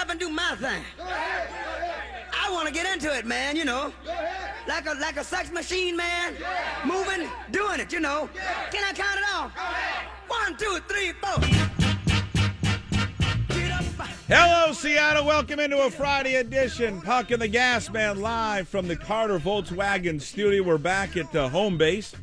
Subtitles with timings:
[0.00, 0.82] up and do my thing.
[0.98, 3.92] I want to get into it, man, you know.
[4.66, 6.34] Like a like a sex machine, man.
[6.86, 8.30] Moving, doing it, you know.
[8.72, 9.52] Can I count it off?
[10.26, 11.38] One, two, three, four.
[13.48, 13.84] Get up.
[14.26, 15.26] Hello, Seattle.
[15.26, 17.02] Welcome into a Friday edition.
[17.02, 20.62] Puck and the Gas Man live from the Carter Volkswagen studio.
[20.62, 22.14] We're back at the home base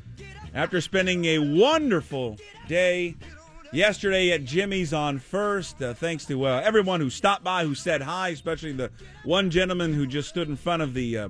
[0.56, 2.38] after spending a wonderful
[2.68, 3.16] day
[3.72, 5.82] yesterday at Jimmy's on First.
[5.82, 8.92] Uh, thanks to uh, everyone who stopped by, who said hi, especially the
[9.24, 11.30] one gentleman who just stood in front of the uh,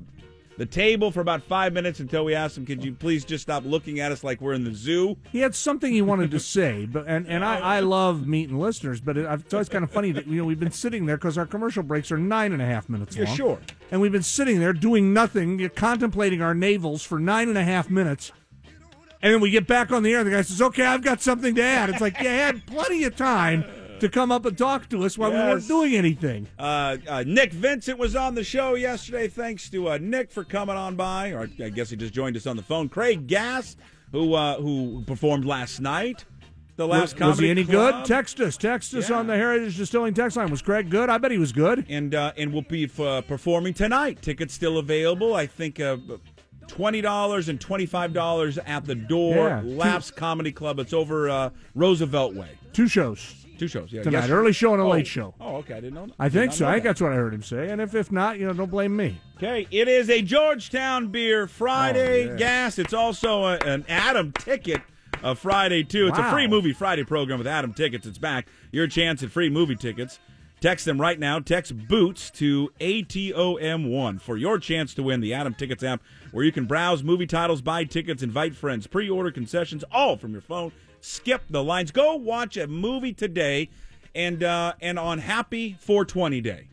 [0.58, 3.64] the table for about five minutes until we asked him, "Could you please just stop
[3.64, 6.86] looking at us like we're in the zoo?" He had something he wanted to say,
[6.88, 10.12] but and, and I, I love meeting listeners, but it, it's always kind of funny
[10.14, 12.66] that you know we've been sitting there because our commercial breaks are nine and a
[12.66, 13.36] half minutes Yeah, long.
[13.36, 13.60] sure.
[13.92, 17.90] And we've been sitting there doing nothing, contemplating our navels for nine and a half
[17.92, 18.32] minutes.
[19.22, 21.22] And then we get back on the air, and the guy says, "Okay, I've got
[21.22, 23.66] something to add." It's like you had plenty of time
[24.00, 26.48] to come up and talk to us while we weren't doing anything.
[26.60, 29.28] Uh, uh, Nick Vincent was on the show yesterday.
[29.28, 32.46] Thanks to uh, Nick for coming on by, or I guess he just joined us
[32.46, 32.90] on the phone.
[32.90, 33.76] Craig Gass,
[34.12, 36.26] who uh, who performed last night.
[36.76, 37.96] The last was, was he any club.
[37.96, 38.06] good?
[38.06, 38.56] Text us.
[38.56, 39.16] Text us Yeah.
[39.18, 40.52] on the Heritage Distilling text line.
[40.52, 41.10] Was Craig good?
[41.10, 41.88] I bet he was good.
[41.90, 44.22] and uh, and will be uh, performing tonight.
[44.22, 45.34] Tickets still available.
[45.34, 45.80] I think
[46.72, 49.36] uh, twenty dollars and twenty five dollars at the door.
[49.48, 49.62] Yeah.
[49.64, 50.80] Laughs Comedy Club.
[50.80, 52.50] It's over uh, Roosevelt Way.
[52.74, 53.92] Two shows Two shows.
[53.92, 54.30] Yeah, tonight, yes.
[54.30, 54.90] early show and a Oh.
[54.90, 55.34] late show.
[55.42, 55.74] Oh, okay.
[55.74, 56.06] I didn't know.
[56.06, 56.14] that.
[56.20, 56.68] I think not so.
[56.68, 56.90] I think that.
[56.90, 57.70] that's what I heard him say.
[57.72, 59.20] And if if not, you know, don't blame me.
[59.38, 62.38] Okay, it is a Georgetown Beer Friday Oh, yeah.
[62.38, 62.78] gas.
[62.78, 64.82] It's also a, an Atom Ticket
[65.24, 66.08] uh, Friday too.
[66.08, 68.06] It's a free movie Friday program with Atom Tickets.
[68.06, 68.48] It's back.
[68.72, 70.20] Your chance at free movie tickets.
[70.60, 71.40] Text them right now.
[71.40, 76.52] Text Boots to ATOM1 for your chance to win the Atom Tickets app, where you
[76.52, 80.72] can browse movie titles, buy tickets, invite friends, pre-order concessions, all from your phone.
[81.00, 81.92] Skip the lines.
[81.92, 83.70] Go watch a movie today,
[84.16, 86.68] and uh, and on Happy 420 Day.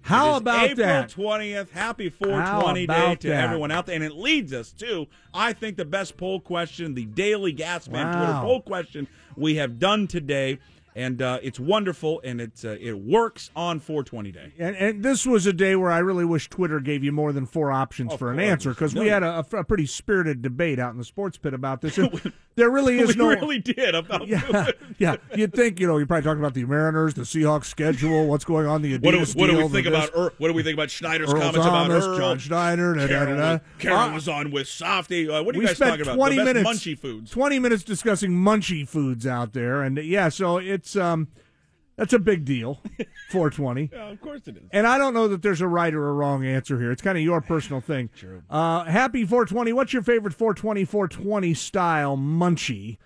[0.00, 1.10] How about April that?
[1.10, 1.68] 20th.
[1.70, 3.44] Happy 420 Day to that?
[3.44, 3.94] everyone out there.
[3.94, 8.12] And it leads us to, I think, the best poll question, the daily Gasman Wow.
[8.16, 10.58] Twitter poll question we have done today.
[10.98, 14.52] And uh, it's wonderful, and it's uh, it works on 420 Day.
[14.58, 17.46] And, and this was a day where I really wish Twitter gave you more than
[17.46, 20.90] four options Of for an answer because we had a, a pretty spirited debate out
[20.90, 22.00] in the sports pit about this.
[22.58, 23.28] There really is we no.
[23.28, 24.66] really did about yeah,
[24.98, 25.16] yeah.
[25.34, 28.66] You'd think you know you're probably talking about the Mariners, the Seahawks schedule, what's going
[28.66, 29.24] on the Adidas what do, we-
[29.54, 32.04] what do we think about Earl, what do we think about Schneider's Earl comments Thomas,
[32.04, 32.18] about Earl?
[32.18, 33.58] John Schneider, da, da, da, da.
[33.78, 35.30] was, Uh, was on with Softy.
[35.30, 36.16] Uh, what are you guys talking about?
[36.16, 37.30] 20 the best minutes munchy foods.
[37.30, 41.28] 20 minutes discussing munchy foods out there and yeah so it's um
[41.98, 42.80] that's a big deal
[43.30, 44.62] 420 Yeah, of course it is.
[44.72, 46.90] and I don't know that there's a right or a wrong answer here.
[46.90, 48.08] It's kind of your personal thing.
[48.16, 48.42] True.
[48.48, 49.72] Uh, happy 420.
[49.74, 52.96] What's your favorite 420 420 style munchie?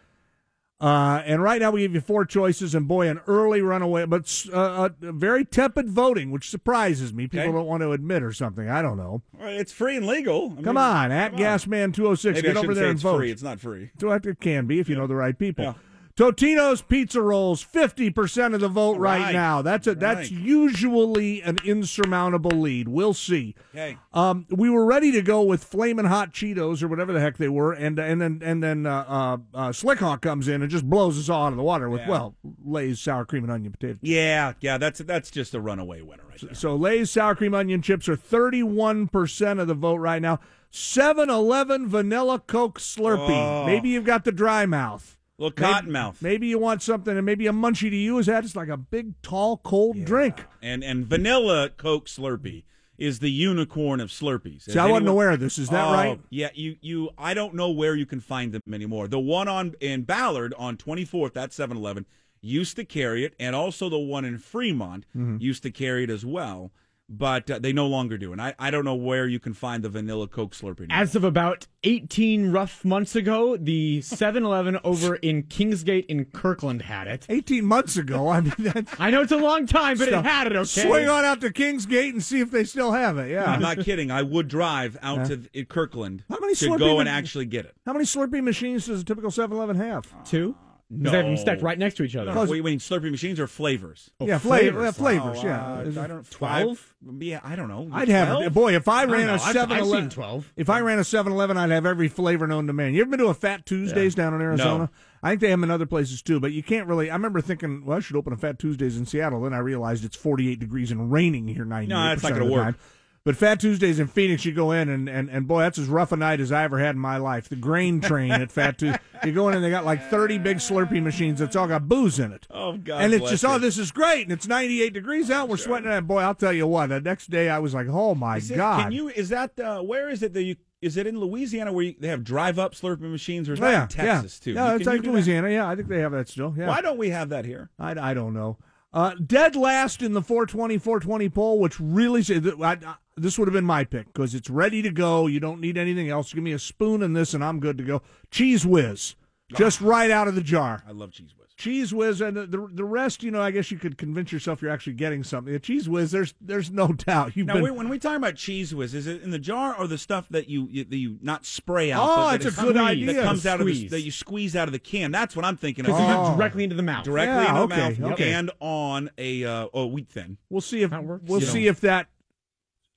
[0.80, 4.44] Uh, and right now we give you four choices, and boy, an early runaway, but
[4.52, 7.28] uh, uh, very tepid voting, which surprises me.
[7.28, 7.52] People Okay.
[7.52, 8.68] don't want to admit or something.
[8.68, 9.22] I don't know.
[9.38, 10.56] Well, it's free and legal.
[10.58, 11.46] I Come mean, on, at come on.
[11.46, 13.18] Gasman206, Maybe I get over there and it's vote.
[13.18, 13.30] free.
[13.30, 13.90] It's not free.
[14.00, 15.66] So it can be if you know the right people.
[15.66, 15.74] Yeah.
[16.16, 19.32] Totino's pizza rolls, fifty percent of the vote right, Right.
[19.32, 19.62] now.
[19.62, 20.40] That's a that's Right.
[20.40, 22.88] usually an insurmountable lead.
[22.88, 23.54] We'll see.
[23.74, 23.96] Okay.
[24.12, 27.48] Um, we were ready to go with flaming hot Cheetos or whatever the heck they
[27.48, 30.88] were, and and then and then uh, uh, uh, Slick Hawk comes in and just
[30.88, 32.10] blows us all out of the water with Yeah.
[32.10, 32.34] well
[32.64, 33.98] Lay's sour cream and onion potato.
[34.02, 36.54] Yeah, yeah, that's that's just a runaway winner right there.
[36.54, 40.40] So Lay's sour cream onion chips are 31% of the vote right now.
[40.70, 43.28] 7-Eleven vanilla Coke Slurpee.
[43.30, 43.66] Oh.
[43.66, 45.18] Maybe you've got the dry mouth.
[45.38, 46.22] Little Maybe- cottonmouth.
[46.22, 48.44] Maybe you want something and maybe a munchie to use that.
[48.44, 50.44] It's like a big, tall, cold drink.
[50.60, 52.64] And and vanilla Coke Slurpee
[52.98, 54.62] is the unicorn of Slurpees.
[54.70, 55.58] See, I wasn't aware of this.
[55.58, 56.20] Is that Oh, right?
[56.30, 59.08] Yeah, you you I don't know where you can find them anymore.
[59.08, 62.06] The one on in Ballard on 24th, that's 7-Eleven,
[62.42, 65.38] used to carry it, and also the one in Fremont Mm-hmm.
[65.40, 66.72] used to carry it as well.
[67.14, 69.82] But uh, they no longer do, and I, I don't know where you can find
[69.84, 70.78] the vanilla Coke Slurpee.
[70.84, 70.96] anymore.
[70.96, 76.80] As of about 18 rough months ago, the 7 Eleven over in Kingsgate in Kirkland
[76.80, 77.26] had it.
[77.28, 78.28] 18 months ago.
[78.28, 78.94] I mean, that's.
[78.98, 80.24] I know it's a long time, but Stuff.
[80.24, 80.64] it had it, okay?
[80.88, 83.30] Swing on out to Kingsgate and see if they still have it.
[83.30, 83.44] Yeah.
[83.44, 84.10] I'm not kidding.
[84.10, 87.44] I would drive out to th- Kirkland How many to Slurpee go man- and actually
[87.44, 87.76] get it.
[87.84, 90.06] How many Slurpee machines does a typical 7 Eleven have?
[90.24, 90.56] Two?
[90.94, 91.10] No.
[91.10, 92.30] They have them stacked right next to each other.
[92.32, 94.10] Because- Wait, you mean Slurpee machines or flavors?
[94.20, 94.94] yeah, flavors.
[94.94, 95.42] flavors.
[95.42, 95.96] yeah, flavors.
[95.96, 96.00] Oh, yeah.
[96.00, 96.30] uh, I don't.
[96.30, 96.78] 12?
[96.78, 97.88] five- Yeah, I don't know.
[97.92, 98.44] I'd have 12?
[98.44, 98.52] it.
[98.52, 99.32] Boy, if I ran know.
[99.32, 100.10] a I've- 7 I've seen Eleven.
[100.10, 100.52] 12.
[100.56, 102.92] If I ran a 7 Eleven, I'd have every flavor known to man.
[102.92, 104.90] You ever been to a Fat Tuesdays down in Arizona?
[105.22, 107.08] I think they have them in other places too, but you can't really.
[107.10, 109.40] I remember thinking, well, I should open a Fat Tuesdays in Seattle.
[109.42, 112.50] Then I realized it's 48 degrees and raining here 98% No, that's not of gonna
[112.50, 112.76] the work.
[113.24, 116.10] But Fat Tuesdays in Phoenix, you go in and, and, and boy, that's as rough
[116.10, 117.48] a night as I ever had in my life.
[117.48, 118.98] The grain train at Fat Tuesday.
[119.24, 122.18] You go in and they got like 30 big Slurpee machines that's all got booze
[122.18, 122.48] in it.
[122.50, 123.02] Oh God!
[123.02, 123.50] and it's just, you.
[123.50, 124.22] oh, this is great.
[124.22, 125.48] And it's 98 degrees out.
[125.48, 125.88] We're sweating.
[125.88, 128.50] And boy, I'll tell you what, the next day I was like, oh my Is
[128.50, 128.82] it- God.
[128.82, 129.10] Can you?
[129.10, 130.56] Is that uh, where is it that you?
[130.80, 133.70] Is it in Louisiana where you, they have drive-up Slurpee machines, or is Oh, that
[133.70, 134.44] yeah, in Texas yeah.
[134.44, 134.52] too?
[134.54, 135.12] Yeah, You- it's like do that?
[135.12, 135.50] Louisiana.
[135.50, 136.52] Yeah, I think they have that still.
[136.58, 136.66] Yeah.
[136.66, 137.70] Why don't we have that here?
[137.78, 138.58] I, I don't know.
[138.94, 143.84] Uh, dead last in the 420 420 poll, which really this would have been my
[143.84, 145.26] pick because it's ready to go.
[145.26, 146.32] You don't need anything else.
[146.32, 148.02] Give me a spoon and this, and I'm good to go.
[148.30, 149.14] Cheez Whiz,
[149.54, 150.82] just right out of the jar.
[150.86, 151.41] I love Cheez Whiz.
[151.62, 154.60] Cheez Whiz, and the, the the rest, you know, I guess you could convince yourself
[154.60, 155.52] you're actually getting something.
[155.52, 157.36] The Cheez Whiz, there's there's no doubt.
[157.36, 159.74] You've Now, been, we, when we talk about Cheez Whiz, is it in the jar
[159.76, 162.02] or the stuff that you you, that you not spray out?
[162.02, 163.22] Oh, but that it's a is- good that idea.
[163.22, 165.12] comes out of the, that you squeeze out of the can.
[165.12, 165.92] That's what I'm thinking of.
[165.94, 166.34] Oh.
[166.36, 167.04] directly into the mouth.
[167.04, 168.32] Directly Yeah, in the mouth okay.
[168.32, 170.38] and on a uh, oh, wheat thin.
[170.50, 171.22] we'll see if That works.
[171.26, 171.70] we'll You see know.
[171.70, 172.08] if that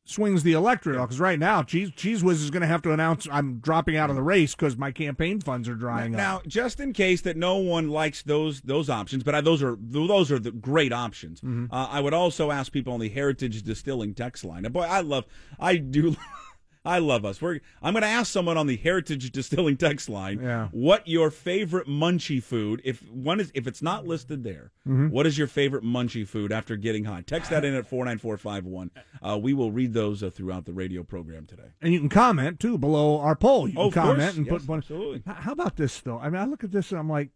[0.06, 3.28] swings the electorate because right now, cheese Cheez Whiz is going to have to announce
[3.32, 6.18] I'm dropping out of the race because my campaign funds are drying up.
[6.18, 9.76] Now, just in case that no one likes those those options, but I, those are
[9.80, 11.42] those are the great options.
[11.42, 11.74] Mm-hmm.
[11.74, 14.64] Uh, I would also ask people on the Heritage Distilling text line.
[14.64, 15.26] And boy, I love,
[15.60, 16.16] I do,
[16.86, 17.42] I love us.
[17.42, 20.68] We're, I'm going to ask someone on the Heritage Distilling text line Yeah.
[20.72, 22.82] what your favorite munchie food.
[22.86, 25.10] If one is, if it's not listed there, Mm-hmm.
[25.10, 27.22] what is your favorite munchie food after getting high?
[27.22, 28.92] Text that in at four nine four five one.
[29.22, 31.70] Uh, we will read those uh, throughout the radio program today.
[31.82, 33.68] And you can comment too below our poll.
[33.68, 34.38] You can Oh, of comment course.
[34.38, 34.78] and Yes, put one.
[34.80, 35.24] absolutely.
[35.26, 36.20] How about this though?
[36.20, 37.30] I mean, I look at this and I'm like,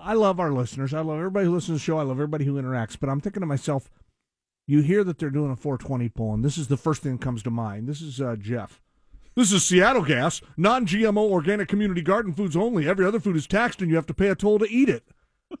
[0.00, 0.94] I love our listeners.
[0.94, 1.98] I love everybody who listens to the show.
[1.98, 2.96] I love everybody who interacts.
[3.00, 3.90] But I'm thinking to myself,
[4.66, 7.20] you hear that they're doing a 420 poll, and this is the first thing that
[7.20, 7.88] comes to mind.
[7.88, 8.80] This is uh, Jeff.
[9.34, 12.86] This is Seattle Gas, non-GMO organic community garden foods only.
[12.86, 15.04] Every other food is taxed, and you have to pay a toll to eat it.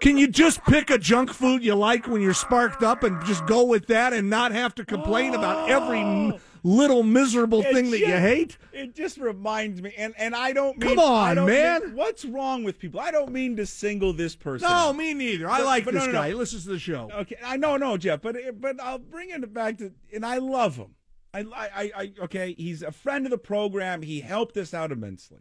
[0.00, 3.44] Can you just pick a junk food you like when you're sparked up and just
[3.46, 6.28] go with that and not have to complain about every oh.
[6.28, 8.56] m- little miserable It thing that you hate?
[8.72, 10.88] It just reminds me, and, and I don't mean.
[10.96, 11.82] Come on, I don't man.
[11.82, 13.00] mean- what's wrong with people?
[13.00, 14.66] I don't mean to single this person.
[14.66, 14.96] No, out.
[14.96, 15.50] me neither.
[15.50, 16.18] I But- like but this no, no, no.
[16.20, 16.28] guy.
[16.28, 17.10] He listens to the show.
[17.12, 20.76] Okay, I know, no, Jeff, but but I'll bring it back to, and I love
[20.76, 20.94] him.
[21.34, 24.02] I, I, I, okay, he's a friend of the program.
[24.02, 25.40] He helped us out immensely,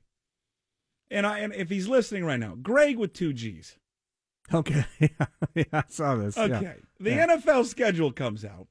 [1.10, 3.78] and I, and if he's listening right now, Greg with two G's.
[4.54, 4.86] Okay.
[5.56, 6.38] yeah, I saw this.
[6.38, 6.74] Okay, Yeah.
[7.00, 7.28] the Yeah.
[7.38, 8.68] NFL schedule comes out,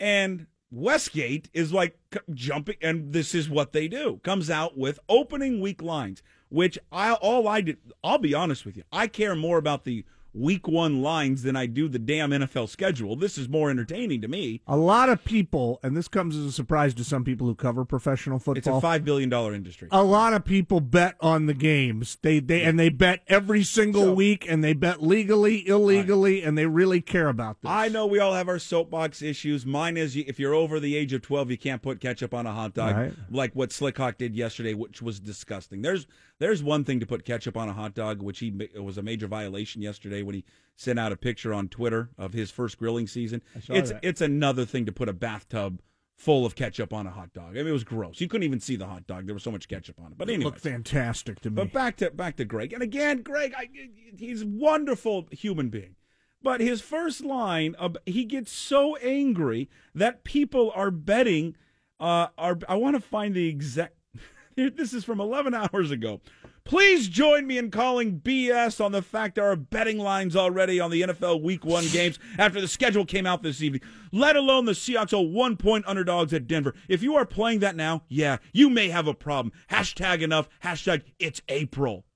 [0.00, 1.98] and Westgate is like
[2.32, 4.20] jumping, and this is what they do.
[4.22, 7.78] Comes out with opening week lines, which I all I did.
[8.02, 11.66] I'll be honest with you, I care more about the week one lines than I
[11.66, 13.16] do the damn NFL schedule.
[13.16, 14.60] This is more entertaining to me.
[14.66, 17.84] A lot of people, and this comes as a surprise to some people who cover
[17.84, 18.58] professional football.
[18.58, 19.88] It's a five billion dollar industry.
[19.92, 22.18] a lot of people bet on the games.
[22.22, 26.58] They they and they bet every single So- week, and they bet legally, illegally, and
[26.58, 27.70] they really care about this.
[27.70, 29.64] I know we all have our soapbox issues.
[29.64, 32.52] Mine is if you're over the age of 12, you can't put ketchup on a
[32.52, 33.12] hot dog, Right.
[33.30, 35.82] like what Slickhawk did yesterday, which was disgusting.
[35.82, 36.06] There's
[36.40, 39.28] there's one thing to put ketchup on a hot dog, which he was a major
[39.28, 40.44] violation yesterday when he
[40.76, 43.42] sent out a picture on Twitter of his first grilling season.
[43.68, 44.00] It's that.
[44.02, 45.80] it's another thing to put a bathtub
[46.16, 47.50] full of ketchup on a hot dog.
[47.50, 48.20] I mean, it was gross.
[48.20, 49.26] You couldn't even see the hot dog.
[49.26, 50.18] There was so much ketchup on it.
[50.18, 51.56] But It anyway, looked fantastic to me.
[51.56, 53.68] but back to back to Greg, and again, Greg, I,
[54.16, 55.96] he's a wonderful human being.
[56.42, 57.74] But his first line,
[58.04, 61.56] he gets so angry that people are betting.
[61.98, 63.94] Uh, are I want to find the exact.
[64.56, 66.20] This is from 11 hours ago.
[66.64, 70.90] Please join me in calling BS on the fact there are betting lines already on
[70.90, 73.82] the NFL Week One games after the schedule came out this evening.
[74.12, 76.74] Let alone the Seahawks are one point underdogs at Denver.
[76.88, 79.52] If you are playing that now, yeah, you may have a problem.
[79.70, 80.48] Hashtag enough.
[80.64, 82.06] Hashtag it's April.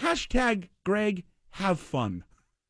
[0.00, 2.24] Hashtag Greg have fun.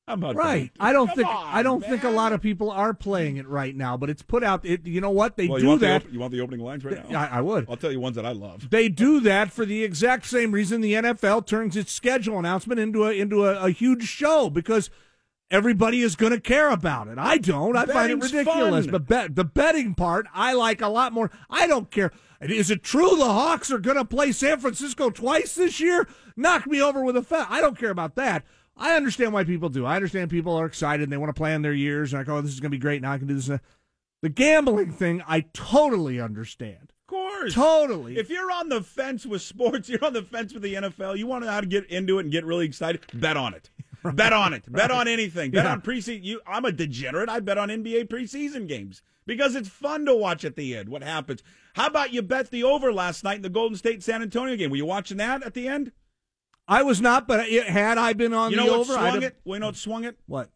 [0.07, 0.73] How about Right.
[0.79, 0.85] that?
[0.85, 3.49] I don't Come think on, I don't think a lot of people are playing it
[3.49, 4.65] right now, but it's put out.
[4.65, 6.03] It, you know what they Well, do want that?
[6.03, 7.19] The op- you want the opening lines right now?
[7.21, 7.67] I, I would.
[7.69, 8.71] I'll tell you ones that I love.
[8.71, 13.05] They do that for the exact same reason the NFL turns its schedule announcement into
[13.05, 14.91] a into a, a huge show because
[15.51, 17.19] everybody is going to care about it.
[17.19, 17.77] I don't.
[17.77, 18.87] I find it ridiculous.
[18.87, 18.93] fun.
[18.93, 21.33] But bet, the betting part, I like a lot more.
[21.51, 22.13] I don't care.
[22.41, 26.07] Is it true the Hawks are going to play San Francisco twice this year?
[26.37, 27.47] Knock me over with a fat.
[27.51, 28.45] I don't care about that.
[28.76, 29.87] I understand why people do.
[29.87, 32.40] I understand people are excited and they want to plan their years and like, oh,
[32.42, 33.00] this is going to be great.
[33.02, 33.50] Now I can do this.
[34.23, 36.92] The gambling thing, I totally understand.
[37.02, 37.54] Of course.
[37.54, 38.18] Totally.
[38.18, 41.26] If you're on the fence with sports, you're on the fence with the NFL, you
[41.26, 43.71] want to know how to get into it and get really excited, bet on it.
[44.14, 44.71] Bet on it.
[44.71, 45.50] Bet on anything.
[45.50, 45.73] Bet Yeah.
[45.73, 46.23] on preseason.
[46.23, 47.28] You, I'm a degenerate.
[47.28, 51.02] I bet on NBA preseason games because it's fun to watch at the end what
[51.02, 51.42] happens.
[51.75, 54.71] How about you bet the over last night in the Golden State San Antonio game?
[54.71, 55.90] Were you watching that at the end?
[56.69, 59.37] I was not, but it, had I been on You the over, I'd swung it?
[59.45, 60.19] You know what swung it?
[60.27, 60.51] What?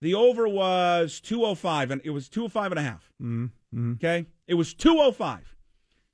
[0.00, 3.12] The over was 205, and it was 205 and a half.
[3.22, 3.92] Mm-hmm.
[3.94, 4.26] Okay?
[4.46, 5.56] It was 205.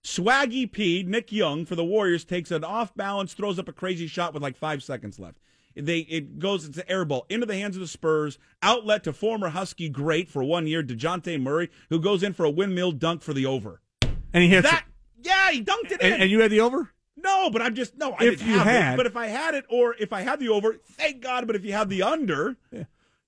[0.05, 4.07] Swaggy P, Nick Young for the Warriors, takes an off balance, throws up a crazy
[4.07, 5.39] shot with like five seconds left.
[5.75, 8.39] They it goes it's an air ball into the hands of the Spurs.
[8.63, 12.51] Outlet to former Husky great for one year, Dejounte Murray, who goes in for a
[12.51, 13.83] windmill dunk for the over.
[14.33, 14.87] And he hits That
[15.23, 16.01] yeah, he dunked it it.
[16.01, 16.13] in.
[16.15, 16.93] And, and you had the over?
[17.17, 18.13] No, but I'm just no.
[18.13, 20.23] I If didn't you have had- it, but if I had it, or if I
[20.23, 21.47] had the over, thank God.
[21.47, 22.57] But if you have the under,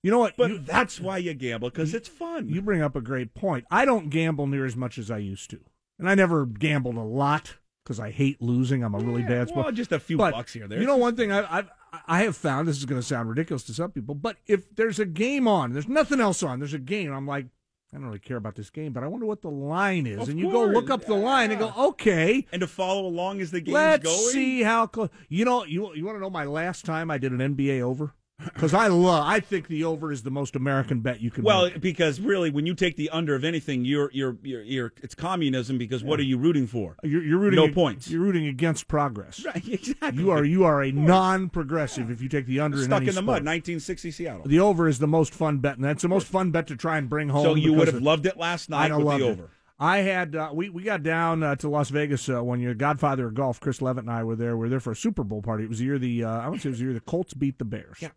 [0.01, 0.37] You know what?
[0.37, 2.47] but you, that's why you gamble because it's fun.
[2.49, 3.65] you bring up a great point.
[3.69, 5.59] I don't gamble near as much as I used to.
[5.97, 8.83] And I never gambled a lot because I hate losing.
[8.83, 9.75] I'm a really bad well, sport.
[9.75, 10.79] just a few But bucks here there.
[10.79, 11.69] You know, one thing I, I've
[12.07, 14.99] I have found this is going to sound ridiculous to some people, but if there's
[14.99, 17.11] a game on, there's nothing else on, there's a game.
[17.11, 17.47] I'm like,
[17.91, 20.19] I don't really care about this game, but I wonder what the line is.
[20.19, 23.41] Of and you go look up the line and go, okay, and to follow along
[23.41, 24.29] as the game's let's going.
[24.31, 25.09] see how close.
[25.27, 28.13] You know, you you want to know my last time I did an NBA over?
[28.43, 31.43] Because I love, I think the over is the most American bet you can.
[31.43, 31.81] Well, make.
[31.81, 35.77] because really, when you take the under of anything, you're you're you're, you're it's communism.
[35.77, 36.95] Because what are you rooting for?
[37.03, 38.09] you're, you're rooting no ag- points.
[38.09, 39.45] You're rooting against progress.
[39.49, 40.21] Right, exactly.
[40.23, 43.15] You are you are a non-progressive if you take the under in stuck any in
[43.15, 43.25] the sport.
[43.25, 43.45] mud.
[43.45, 44.43] 1960 Seattle.
[44.45, 46.97] The over is the most fun bet, and that's the most fun bet to try
[46.97, 47.43] and bring home.
[47.43, 49.49] so you would have of- loved it last night with loved the it.
[49.79, 52.73] I had uh, we we got down uh, to Las Vegas uh, one year.
[52.73, 54.55] Godfather of golf, Chris Levitt and I were there.
[54.57, 55.63] We were there for a Super Bowl party.
[55.63, 57.33] It was the year the uh, I would say it was the year the Colts
[57.33, 57.97] beat the Bears.
[58.01, 58.09] Yeah.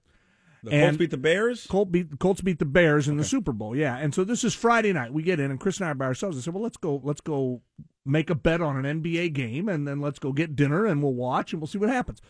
[0.62, 1.66] The And- Colts beat the Bears.
[1.66, 3.74] Colt beat Colts beat the Bears in the Super Bowl.
[3.76, 5.12] Yeah, and so this is Friday night.
[5.12, 6.38] We get in, and Chris and I are by ourselves.
[6.38, 7.00] I said, "Well, let's go.
[7.02, 7.62] Let's go
[8.06, 11.14] make a bet on an NBA game, and then let's go get dinner, and we'll
[11.14, 12.20] watch, and we'll see what happens."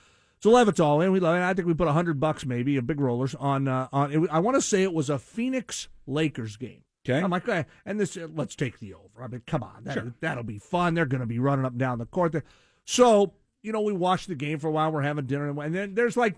[0.41, 1.13] So Levitt's all in.
[1.13, 3.69] We, I think we put a hundred bucks, maybe, a big rollers on.
[3.69, 4.13] Uh, on.
[4.13, 6.83] It, I want to say it was a Phoenix Lakers game.
[7.07, 7.21] Okay.
[7.21, 9.23] I'm like, "Okay," and this, uh, let's take the over.
[9.23, 10.95] I mean, come on, that, that'll be fun.
[10.95, 12.45] They're going to be running up and down the court there.
[12.87, 14.91] So you know, we watched the game for a while.
[14.91, 16.37] We're having dinner, and then there's like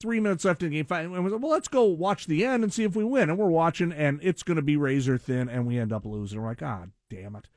[0.00, 0.86] three minutes left in the game.
[0.86, 3.30] Five, and we said, well, let's go watch the end and see if we win.
[3.30, 6.40] And we're watching, and it's going to be razor thin, and we end up losing.
[6.40, 7.48] We're like, ah, damn it.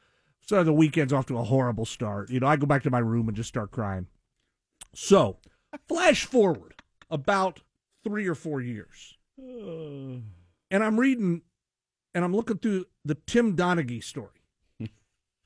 [0.41, 2.29] So the weekend's off to a horrible start.
[2.29, 4.07] You know, I go back to my room and just start crying.
[4.93, 5.37] So,
[5.87, 6.75] flash forward
[7.09, 7.61] about
[8.03, 10.23] three or four years, and
[10.71, 11.41] I'm reading,
[12.13, 14.41] and I'm looking through the Tim Donaghy story,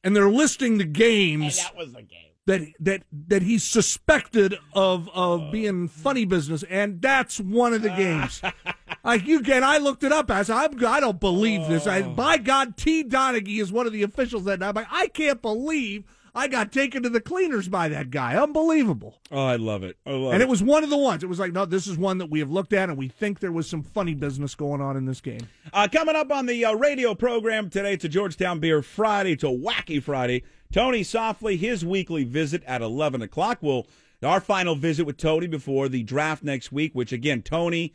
[0.04, 2.34] and they're listing the games Hey, that was a game.
[2.48, 7.90] That that that he's suspected of of being funny business, and that's one of the
[7.90, 8.42] games.
[9.04, 11.86] like you can, I looked it up as I'm, I don't believe this.
[11.86, 13.04] I, by God, T.
[13.04, 14.70] Donaghy is one of the officials that night.
[14.70, 18.36] I'm like, I can't believe I got taken to the cleaners by that guy.
[18.36, 19.18] Unbelievable.
[19.32, 19.98] Oh, I love it.
[20.06, 20.46] I love And it.
[20.46, 21.24] it was one of the ones.
[21.24, 23.40] It was like, no, this is one that we have looked at, and we think
[23.40, 25.48] there was some funny business going on in this game.
[25.74, 29.32] Uh, coming up on the uh, radio program today, it's a Georgetown Beer Friday.
[29.34, 30.44] It's a wacky Friday.
[30.72, 33.60] Tony Softli, his weekly visit at 11 o'clock.
[33.62, 33.88] We'll,
[34.24, 37.94] our final visit with Tony before the draft next week, which, again, Tony,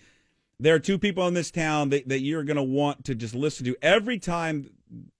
[0.59, 3.35] there are two people in this town that, that you're going to want to just
[3.35, 4.71] listen to every time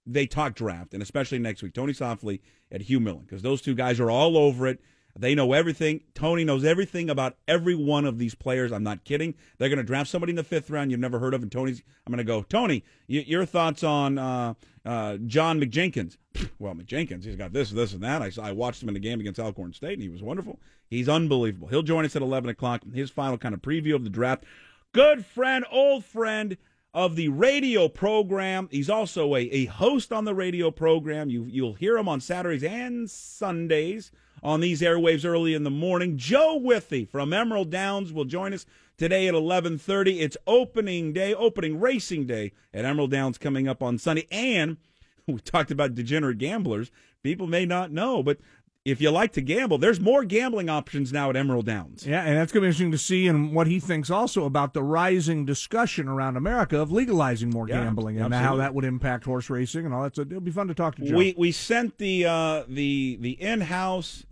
[0.05, 1.73] they talk draft, and especially next week.
[1.73, 2.39] Tony Softli
[2.71, 4.79] at Hugh Millen, because those two guys are all over it.
[5.17, 6.01] They know everything.
[6.15, 8.71] Tony knows everything about every one of these players.
[8.71, 9.35] I'm not kidding.
[9.57, 11.83] They're going to draft somebody in the fifth round you've never heard of, and Tony's.
[12.07, 12.83] I'm going to go, Tony.
[13.07, 14.55] Y- your thoughts on uh,
[14.85, 16.17] uh, John McJenkins?
[16.59, 18.21] Well, McJenkins, he's got this, this, and that.
[18.21, 20.59] I, I watched him in the game against Alcorn State, and he was wonderful.
[20.89, 21.67] He's unbelievable.
[21.67, 22.81] He'll join us at 11 o'clock.
[22.93, 24.45] His final kind of preview of the draft.
[24.93, 26.57] Good friend, old friend
[26.93, 28.69] of the radio program.
[28.71, 31.29] He's also a, a host on the radio program.
[31.29, 34.11] You, you'll hear him on Saturdays and Sundays
[34.43, 36.17] on these airwaves early in the morning.
[36.17, 38.65] Joe Withy from Emerald Downs will join us
[38.97, 40.21] today at 11:30.
[40.21, 44.27] It's opening day, opening racing day at Emerald Downs coming up on Sunday.
[44.31, 44.77] And
[45.27, 46.91] we talked about degenerate gamblers.
[47.23, 48.39] People may not know, but
[48.85, 52.05] if you like to gamble, there's more gambling options now at Emerald Downs.
[52.05, 54.73] Yeah, and that's going to be interesting to see and what he thinks also about
[54.73, 59.23] the rising discussion around America of legalizing more Yeah, gambling and how that would impact
[59.23, 60.17] horse racing and all that.
[60.17, 61.15] So it'll be fun to talk to Joe.
[61.15, 64.25] We we sent the uh, the the in-house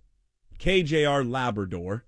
[0.59, 2.03] KJR Labrador,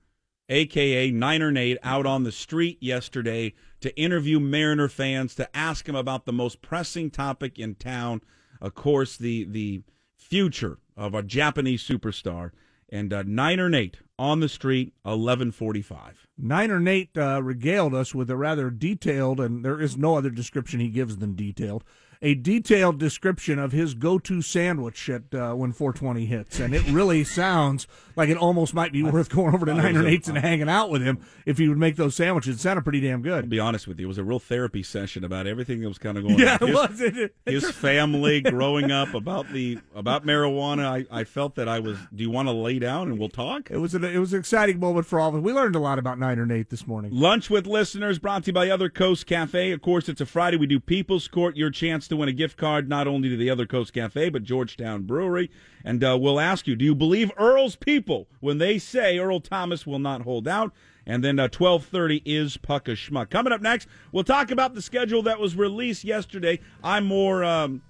[0.49, 5.95] aka Niner Nate, out on the street yesterday to interview Mariner fans to ask them
[5.95, 8.21] about the most pressing topic in town.
[8.61, 9.81] Of course, the the
[10.17, 12.51] future of a Japanese superstar.
[12.89, 16.27] And uh, Niner Nate on the street, eleven forty-five.
[16.37, 20.79] Niner Nate uh, regaled us with a rather detailed, and there is no other description
[20.79, 21.83] he gives than detailed,
[22.23, 27.23] a detailed description of his go-to sandwich at uh, when 420 hits, and it really
[27.25, 30.89] sounds like it almost might be worth going over to Niner Nate's and hanging out
[30.89, 32.55] with him if he would make those sandwiches.
[32.55, 33.49] It sounded pretty damn I'll good.
[33.49, 36.17] be honest with you, it was a real therapy session about everything that was kind
[36.17, 36.69] of going Yeah, on.
[36.69, 37.01] it His- was.
[37.13, 41.97] It, his family growing up about the about marijuana I, I felt that i was
[42.15, 44.39] do you want to lay down and we'll talk it was an, it was an
[44.39, 45.41] exciting moment for all of us.
[45.41, 47.11] We learned a lot about Niner Nate this morning.
[47.13, 50.55] lunch with listeners brought to you by other coast cafe of course it's a friday
[50.57, 53.49] we do people's court your chance to win a gift card not only to the
[53.49, 55.49] other coast cafe but georgetown brewery
[55.83, 59.85] and uh, we'll ask you do you believe earl's people when they say earl thomas
[59.85, 60.71] will not hold out
[61.05, 63.29] and then uh, 12.30 is Puck a Schmuck.
[63.29, 66.59] Coming up next, we'll talk about the schedule that was released yesterday.
[66.81, 67.81] I'm more um,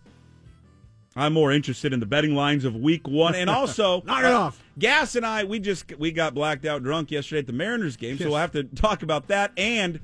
[1.16, 4.64] I'm more interested in the betting lines of Week One, and also Knock it off.
[4.80, 8.18] Gas and I, we just we got blacked out drunk yesterday at the Mariners game,
[8.18, 9.52] so we'll have to talk about that.
[9.58, 10.00] And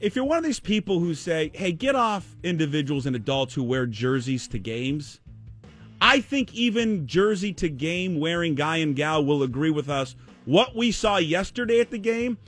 [0.00, 3.62] if you're one of these people who say, "Hey, get off individuals and adults who
[3.62, 5.20] wear jerseys to games,"
[6.00, 10.14] I think even jersey to game wearing guy and gal will agree with us.
[10.44, 12.38] What we saw yesterday at the game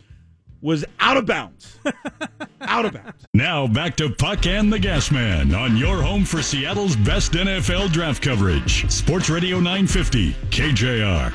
[0.60, 1.78] was out of bounds.
[2.60, 3.26] out of bounds.
[3.34, 7.92] Now back to Puck and the Gas Man on your home for Seattle's best NFL
[7.92, 8.90] draft coverage.
[8.90, 11.32] Sports Radio 950, KJR.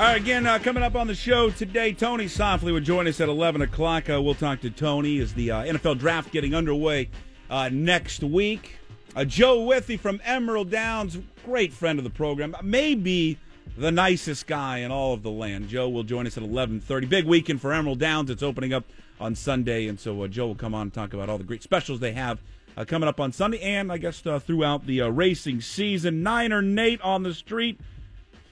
[0.00, 3.28] Right, again, uh, coming up on the show today, Tony Softli will join us at
[3.28, 4.08] 11 o'clock.
[4.08, 7.10] Uh, we'll talk to Tony as the uh, NFL draft getting underway
[7.50, 8.76] uh, next week.
[9.14, 13.36] Uh, Joe Withy from Emerald Downs, great friend of the program, maybe
[13.76, 15.68] the nicest guy in all of the land.
[15.68, 17.06] Joe will join us at 11:30.
[17.06, 18.30] Big weekend for Emerald Downs.
[18.30, 18.84] It's opening up
[19.20, 21.62] on Sunday, and so uh, Joe will come on and talk about all the great
[21.62, 22.40] specials they have
[22.86, 26.22] coming up on Sunday, and I guess throughout the racing season.
[26.22, 27.78] Niner Nate on the street.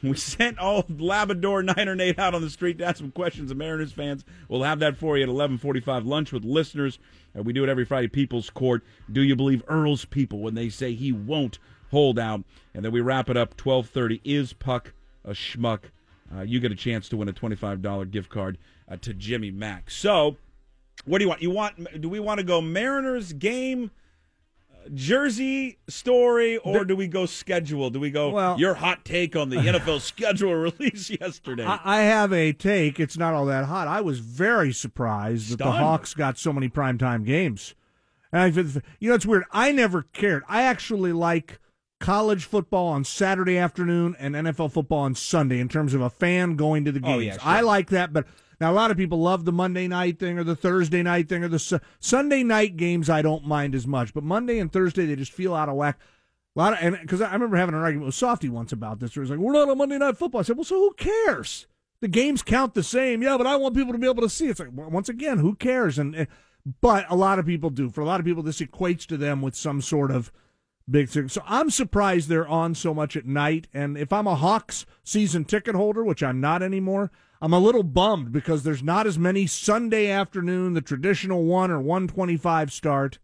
[0.03, 3.57] We sent all Labrador Niner Nate out on the street to ask some questions of
[3.57, 4.25] Mariners fans.
[4.49, 6.99] We'll have that for you at 11:45 lunch with listeners.
[7.37, 8.09] Uh, we do it every Friday.
[8.09, 8.85] People's Court.
[9.11, 11.59] Do you believe Earl's people when they say he won't
[11.91, 12.45] hold out?
[12.75, 14.21] And then we wrap it up 12:30.
[14.25, 14.93] Is Puck
[15.25, 15.91] a schmuck?
[16.35, 19.91] Uh, you get a chance to win a $25 gift card uh, to Jimmy Mack.
[19.91, 20.37] So,
[21.07, 21.43] what do you want?
[21.43, 22.01] You want?
[22.01, 23.91] Do we want to go Mariners game?
[24.95, 27.91] Jersey story, or do we go schedule?
[27.91, 31.65] Do we go Well- your hot take on the NFL schedule release yesterday?
[31.65, 32.99] I, I have a take.
[32.99, 33.89] It's not all that hot.
[33.89, 37.75] I was very surprised that the Hawks got so many primetime games.
[38.33, 39.45] And I, you know, it's weird.
[39.53, 40.43] I never cared.
[40.49, 41.59] I actually like
[42.01, 46.57] college football on Saturday afternoon and NFL football on Sunday in terms of a fan
[46.57, 47.17] going to the games.
[47.17, 47.41] Oh, yeah, sure.
[47.43, 48.27] I like that, but
[48.61, 51.45] now a lot of people love the Monday night thing or the Thursday night thing
[51.45, 53.09] or the Su- Sunday night games.
[53.09, 55.99] I don't mind as much, but Monday and Thursday they just feel out of whack.
[56.57, 59.15] A lot of and because I remember having an argument with Softy once about this.
[59.15, 61.67] Where was like, "We're not on Monday Night Football." I said, "Well, so who cares?
[62.01, 64.49] The games count the same." Yeah, but I want people to be able to see.
[64.49, 65.99] It's like once again, who cares?
[65.99, 66.29] And, and
[66.81, 67.91] but a lot of people do.
[67.91, 70.33] For a lot of people, this equates to them with some sort of
[70.91, 71.29] big thing.
[71.29, 73.69] So I'm surprised they're on so much at night.
[73.73, 77.83] And if I'm a Hawks season ticket holder, which I'm not anymore, I'm a little
[77.85, 83.19] bummed because there's not as many Sunday afternoon, the traditional one or 125 start.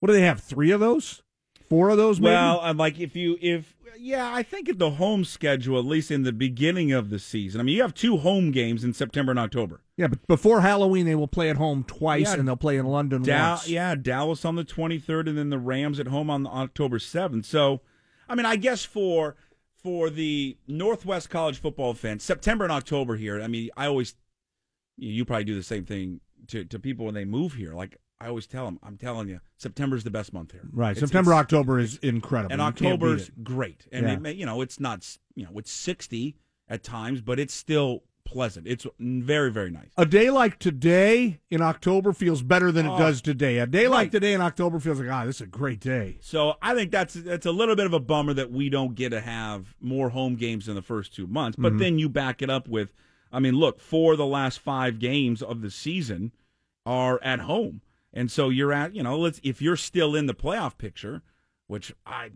[0.00, 0.40] What do they have?
[0.40, 1.22] Three of those?
[1.68, 2.18] Four of those?
[2.20, 2.32] Maybe?
[2.34, 6.10] well, I'm like if you if yeah, I think at the home schedule, at least
[6.10, 7.60] in the beginning of the season.
[7.60, 9.82] I mean, you have two home games in September and October.
[9.98, 12.38] yeah, but before Halloween, they will play at home twice, Yeah.
[12.40, 13.68] and they'll play in London Da- once.
[13.68, 17.44] yeah, Dallas on the 23rd, and then the Rams at home on October 7th.
[17.44, 17.80] So,
[18.28, 19.36] I mean, I guess for
[19.82, 23.40] for the Northwest College football fans, September and October here.
[23.40, 24.14] I mean, I always
[24.96, 27.74] you probably do the same thing to to people when they move here.
[27.74, 30.68] Like I always tell them, I'm telling you, September's the best month here.
[30.72, 30.92] Right.
[30.92, 32.52] It's- September, it's- October is incredible.
[32.52, 33.88] and You October's great.
[33.90, 34.12] And Yeah.
[34.12, 36.36] it may, you know, it's not you know, it's 60
[36.68, 38.66] at times, but it's still pleasant.
[38.66, 39.88] It's very very nice.
[39.96, 42.98] A day like today in October feels better than it Oh.
[42.98, 43.58] does today.
[43.58, 46.18] A day like today in October feels like, ah, this is a great day.
[46.20, 49.10] So I think that's that's a little bit of a bummer that we don't get
[49.10, 51.56] to have more home games in the first two months.
[51.58, 52.92] But then you back it up with,
[53.32, 56.32] I mean, look, four of the last five games of the season
[56.86, 57.80] are at home,
[58.12, 61.22] and so you're at, you know, let's if you're still in the playoff picture,
[61.66, 62.30] which I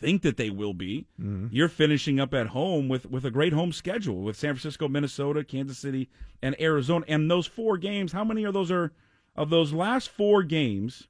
[0.00, 1.46] think that they will be, mm-hmm.
[1.50, 5.44] you're finishing up at home with with a great home schedule with San Francisco, Minnesota,
[5.44, 6.08] Kansas City,
[6.42, 7.04] and Arizona.
[7.08, 8.92] And those four games, how many of those are
[9.34, 11.08] of those last four games?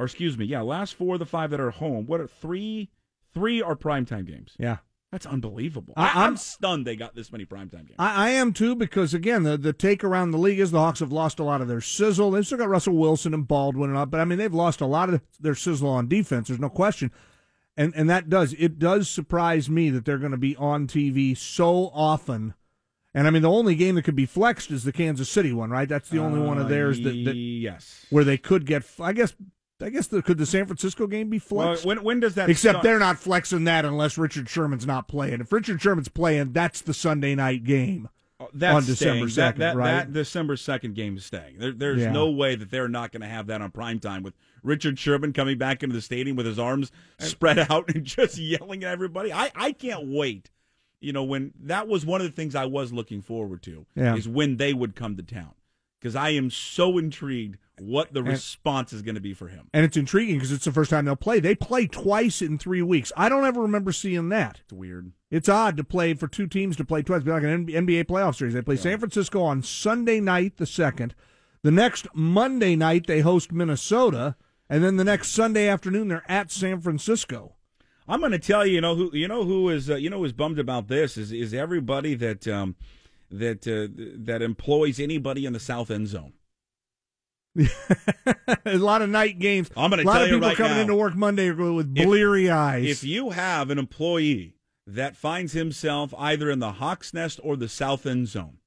[0.00, 2.06] or excuse me, yeah, last four of the five that are home.
[2.06, 2.90] What are three?
[3.34, 4.56] Three are primetime games.
[4.58, 4.78] Yeah.
[5.12, 5.92] That's unbelievable.
[5.96, 7.96] I- am stunned they got this many primetime games.
[7.98, 11.00] I, I am too because again the the take around the league is the Hawks
[11.00, 12.30] have lost a lot of their sizzle.
[12.30, 14.86] They've still got Russell Wilson and Baldwin and all, but I mean they've lost a
[14.86, 16.48] lot of their sizzle on defense.
[16.48, 17.10] There's no question,
[17.80, 21.36] and and that does it does surprise me that they're going to be on TV
[21.36, 22.54] so often.
[23.14, 25.70] And I mean, the only game that could be flexed is the Kansas City one,
[25.70, 25.88] right?
[25.88, 28.06] That's the only one of uh, theirs that, that yes.
[28.10, 28.84] where they could get.
[29.00, 29.34] I guess.
[29.82, 31.86] I guess the, could the San Francisco game be Well, flexed?
[31.86, 32.82] when when does that Except start?
[32.84, 35.40] they're not flexing that unless Richard Sherman's not playing.
[35.40, 38.10] If Richard Sherman's playing, that's the Sunday night game.
[38.42, 39.52] Oh, that's on December staying.
[39.52, 39.90] 2nd, that, that, right?
[39.92, 41.58] That December second game is staying.
[41.58, 42.10] There, there's Yeah.
[42.12, 45.32] no way that they're not going to have that on prime time with Richard Sherman
[45.34, 49.30] coming back into the stadium with his arms spread out and just yelling at everybody.
[49.32, 50.50] I, I can't wait.
[51.02, 54.16] You know, when that was one of the things I was looking forward to Yeah.
[54.16, 55.52] is when they would come to town
[56.00, 59.68] because I am so intrigued what the response is going to be for him.
[59.72, 61.40] And it's intriguing because it's the first time they'll play.
[61.40, 63.12] They play twice in three weeks.
[63.16, 64.60] I don't ever remember seeing that.
[64.64, 65.12] It's weird.
[65.30, 68.36] It's odd to play for two teams to play twice, be like an NBA playoff
[68.36, 68.54] series.
[68.54, 71.14] They play San Francisco on Sunday night, the second.
[71.62, 74.36] The next Monday night, they host Minnesota,
[74.68, 77.56] and then the next Sunday afternoon, they're at San Francisco.
[78.08, 80.18] I'm going to tell you, you know who, you know who is, uh, you know
[80.18, 82.74] who's bummed about this is is everybody that um,
[83.30, 83.88] that uh,
[84.24, 86.32] that employs anybody in the south end zone.
[88.64, 89.70] a lot of night games.
[89.76, 90.14] I'm gonna tell you right now.
[90.14, 90.80] a lot of people right coming now.
[90.82, 92.86] into work Monday with If- bleary eyes.
[92.88, 94.54] If you have an employee
[94.86, 98.58] that finds himself either in the Hawks Nest or the South End Zone,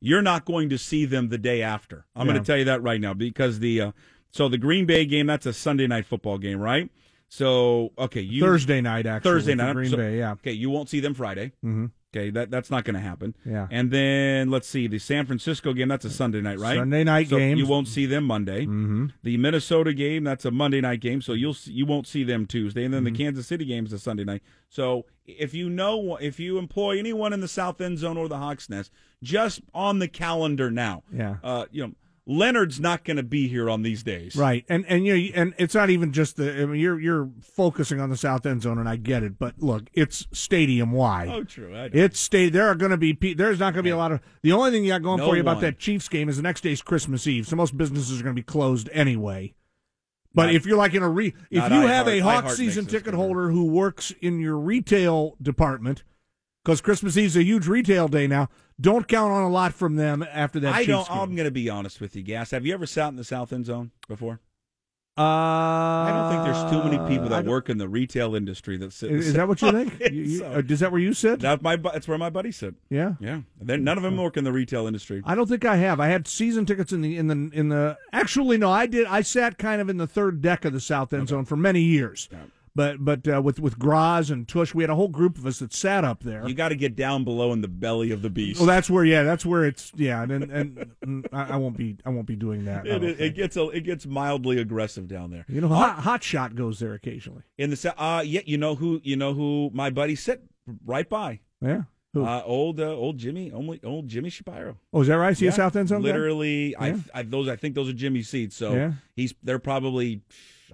[0.00, 2.06] you're not going to see them the day after.
[2.16, 2.32] I'm Yeah.
[2.34, 3.92] going to tell you that right now because the uh,
[4.30, 6.90] so the Green Bay game that's a Sunday night football game, right?
[7.28, 10.32] So okay, you Thursday night, actually, Thursday night Green so- Bay, yeah.
[10.32, 11.52] Okay, you won't see them Friday.
[11.64, 11.86] Mm-hmm.
[12.14, 13.34] Okay, that that's not going to happen.
[13.44, 13.68] Yeah.
[13.70, 15.88] And then let's see the San Francisco game.
[15.88, 16.76] That's a Sunday night, right?
[16.76, 17.58] Sunday night so games.
[17.58, 18.66] You won't see them Monday.
[18.66, 19.06] Mm-hmm.
[19.22, 22.84] The Minnesota game that's a Monday night game, so you'll you won't see them Tuesday,
[22.84, 23.14] and then Mm-hmm.
[23.14, 24.42] the Kansas City game is a Sunday night.
[24.68, 28.36] So if you know if you employ anyone in the South End Zone or the
[28.38, 28.90] Hawks Nest,
[29.22, 31.04] just on the calendar now.
[31.12, 31.36] Yeah.
[31.42, 31.92] Uh, you know,
[32.24, 34.36] Leonard's not going to be here on these days.
[34.36, 36.62] Right, and and you know, and it's not even just the.
[36.62, 39.54] I mean, you're you're focusing on the south end zone, and I get it, but
[39.58, 41.28] look, it's stadium wide.
[41.30, 41.74] Oh, true.
[41.74, 41.90] I.
[41.92, 42.48] It's stay.
[42.48, 43.12] There are going to be.
[43.12, 44.20] pe- There's not going to be a lot of.
[44.42, 46.42] The only thing you got going No for you about that Chiefs game is the
[46.42, 49.54] next day's Christmas Eve, so most businesses are going to be closed anyway.
[50.32, 52.18] But Not- if you're like in a re, if you have iHeart.
[52.18, 56.04] a Hawk season ticket holder who works in your retail department,
[56.64, 58.48] because Christmas Eve's a huge retail day now,
[58.80, 60.74] don't count on a lot from them after that.
[60.74, 61.08] I Chiefs don't.
[61.08, 61.18] game.
[61.18, 62.50] I'm going to be honest with you, Gas.
[62.52, 64.40] Have you ever sat in the South End Zone before?
[65.18, 68.94] Uh, I don't think there's too many people that work in the retail industry that
[68.94, 69.10] sit.
[69.10, 70.00] in Is, the is that what you think?
[70.10, 70.46] You- you- so.
[70.46, 71.40] uh, is that where you sit?
[71.40, 71.76] That's my.
[71.76, 72.76] That's where my buddy sit.
[72.88, 73.12] yeah.
[73.20, 75.20] Yeah, none of them work in the retail industry.
[75.26, 76.00] I don't think I have.
[76.00, 77.98] I had season tickets in the in the in the.
[78.14, 79.06] Actually, no, I did.
[79.06, 81.82] I sat kind of in the third deck of the South End Zone for many
[81.82, 82.30] years.
[82.74, 85.58] But but uh, with with Graz and Tush, we had a whole group of us
[85.58, 86.48] that sat up there.
[86.48, 88.58] You got to get down below in the belly of the beast.
[88.60, 91.98] well, that's where yeah, that's where it's yeah, and and, and I, I won't be
[92.06, 92.86] I won't be doing that.
[92.86, 95.44] It, it, it gets a, it gets mildly aggressive down there.
[95.48, 97.42] you know, hot, hot shot goes there occasionally.
[97.58, 100.42] In the uh yeah, you know who you know who my buddy sit
[100.86, 101.40] right by.
[101.60, 101.82] Yeah.
[102.14, 102.24] Who?
[102.26, 104.76] Uh, old uh, old Jimmy, only old Jimmy Shapiro.
[104.92, 105.36] oh, is that right?
[105.36, 106.02] See a Yeah, South End Zone?
[106.02, 106.96] Literally, Yeah.
[107.14, 108.56] I, I those I think those are Jimmy's seats.
[108.56, 108.92] So Yeah.
[109.16, 110.20] he's they're probably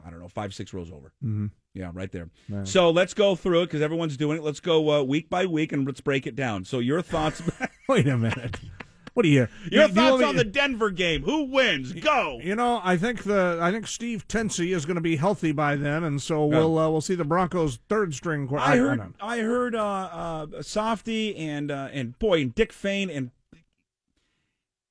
[0.07, 1.13] I don't know five six rows over.
[1.25, 1.47] Mm-hmm.
[1.75, 2.29] Yeah, right there.
[2.49, 2.67] Right.
[2.67, 4.43] So let's go through it because everyone's doing it.
[4.45, 6.65] Let's go uh, week by week and let's break it down.
[6.65, 7.43] So your thoughts,
[7.89, 8.59] Wait a minute.
[9.15, 9.49] What do you?
[9.73, 11.23] your do you thoughts me- on the Denver game?
[11.25, 11.93] Who wins?
[11.93, 12.39] Go.
[12.43, 15.75] You know, I think the I think Steve Tensey is going to be healthy by
[15.77, 18.47] then, and so we'll uh, we'll see the Broncos' third string.
[18.47, 19.83] qu- I heard, don't- I heard, uh,
[20.53, 23.31] uh, Softy and uh, and boy, and Dick Fain and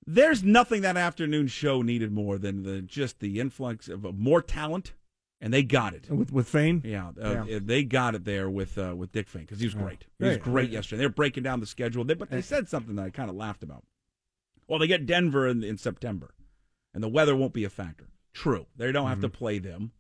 [0.08, 4.94] there's nothing that afternoon show needed more than the just the influx of, more talent,
[5.42, 6.10] and they got it.
[6.10, 6.82] with with Fain.
[6.86, 7.60] Yeah, uh, Yeah.
[7.62, 10.06] they got it there with uh, with Dick Fain because he was great.
[10.18, 11.00] He was great yesterday.
[11.02, 13.36] They were breaking down the schedule, they, but they said something that I kind of
[13.36, 13.84] laughed about.
[14.68, 16.34] Well, they get Denver in, in September,
[16.94, 18.08] and the weather won't be a factor.
[18.34, 19.92] True, they don't have to play them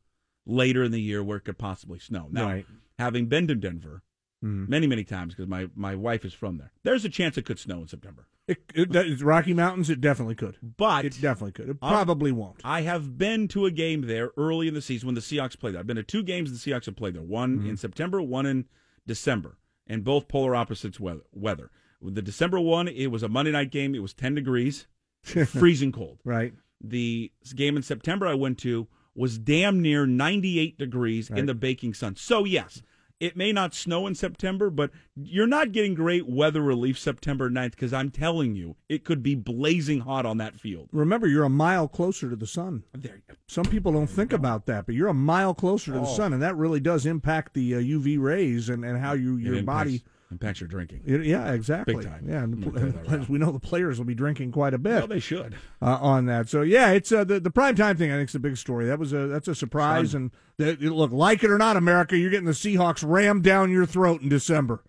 [0.46, 2.28] later in the year where it could possibly snow.
[2.32, 2.65] Now, Right.
[3.00, 4.04] having been to Denver
[4.43, 4.70] Mhm.
[4.70, 7.60] many many times because my my wife is from there, there's a chance it could
[7.60, 8.28] snow in September.
[8.48, 9.90] It, it, Rocky Mountains.
[9.90, 10.58] It definitely could.
[10.62, 11.68] But It definitely could.
[11.70, 12.62] It probably won't.
[12.64, 15.74] I have been to a game there early in the season when the Seahawks played
[15.74, 15.80] there.
[15.82, 17.22] I've been to two games the Seahawks have played there.
[17.22, 17.70] One Mm-hmm.
[17.72, 18.66] in September, one in
[19.06, 21.24] December, and both polar opposites weather.
[21.34, 21.72] weather.
[22.02, 23.94] With the December one, it was a Monday night game.
[23.96, 24.88] It was 10 degrees,
[25.24, 26.20] freezing cold.
[26.24, 26.54] Right.
[26.80, 31.96] The game in September I went to was damn near 98 degrees in the baking
[31.96, 32.16] sun.
[32.16, 32.84] So, yes,
[33.19, 37.71] it may not snow in September, but you're not getting great weather relief September 9th
[37.71, 40.89] because I'm telling you, it could be blazing hot on that field.
[40.91, 42.84] Remember, you're a mile closer to the sun.
[42.93, 46.15] There, Some people don't think about that, but you're a mile closer to the Oh.
[46.15, 49.63] sun, and that really does impact the uh, UV rays and, and how you your
[49.63, 50.03] body.
[50.32, 51.02] Impacts your drinking.
[51.06, 51.96] It, yeah, exactly.
[51.96, 52.28] Big time.
[52.28, 54.16] Yeah, and the, gonna tell you that right as we know the players will be
[54.16, 54.96] drinking quite a bit.
[54.96, 55.56] Well, they should.
[55.82, 56.50] uh, on that.
[56.50, 58.12] So yeah, it's uh, the the prime time thing.
[58.12, 58.86] I think is a big story.
[58.86, 60.13] That was a that's a surprise.
[60.13, 63.86] And that, look, like it or not, America, you're getting the Seahawks rammed down your
[63.86, 64.84] throat in December.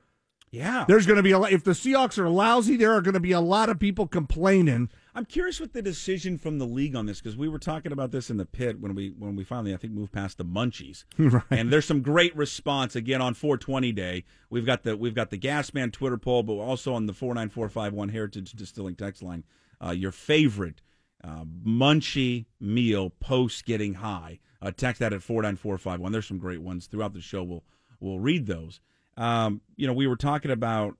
[0.50, 0.84] Yeah.
[0.88, 3.20] There's going to be a lot, if the Seahawks are lousy, there are going to
[3.20, 4.88] be a lot of people complaining.
[5.18, 8.12] I'm curious with the decision from the league on this because we were talking about
[8.12, 11.02] this in the pit when we when we finally I think moved past the munchies.
[11.18, 11.42] Right.
[11.50, 14.22] And there's some great response again on 420 day.
[14.48, 18.52] We've got the we've got the Gasman Twitter poll, but also on the 49451 Heritage
[18.52, 19.42] Distilling text line.
[19.84, 20.82] Uh, your favorite
[21.24, 24.38] uh, munchie meal post getting high.
[24.62, 26.12] Uh, text that at 49451.
[26.12, 27.42] There's some great ones throughout the show.
[27.42, 27.64] We'll
[27.98, 28.80] we'll read those.
[29.16, 30.96] Um, you know, we were talking about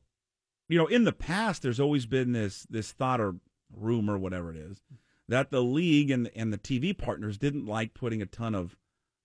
[0.69, 3.37] you know, in the past, there's always been this this thought or
[3.75, 4.83] rumor, whatever it is,
[5.29, 8.77] that the league and and the TV partners didn't like putting a ton of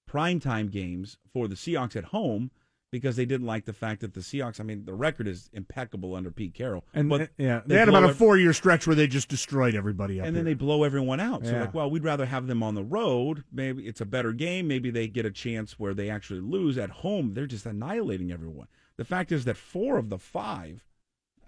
[0.09, 2.51] primetime games for the Seahawks at home
[2.91, 4.59] because they didn't like the fact that the Seahawks.
[4.59, 7.79] I mean, the record is impeccable under Pete Carroll, And but uh, yeah, they, they
[7.79, 10.53] had about a four year stretch where they just destroyed everybody up and then they
[10.53, 11.43] blow everyone out.
[11.45, 11.61] So Yeah.
[11.61, 13.43] like, well, we'd rather have them on the road.
[13.51, 14.67] Maybe it's a better game.
[14.67, 17.33] Maybe they get a chance where they actually lose at home.
[17.33, 18.67] They're just annihilating everyone.
[18.97, 20.85] The fact is that four of the five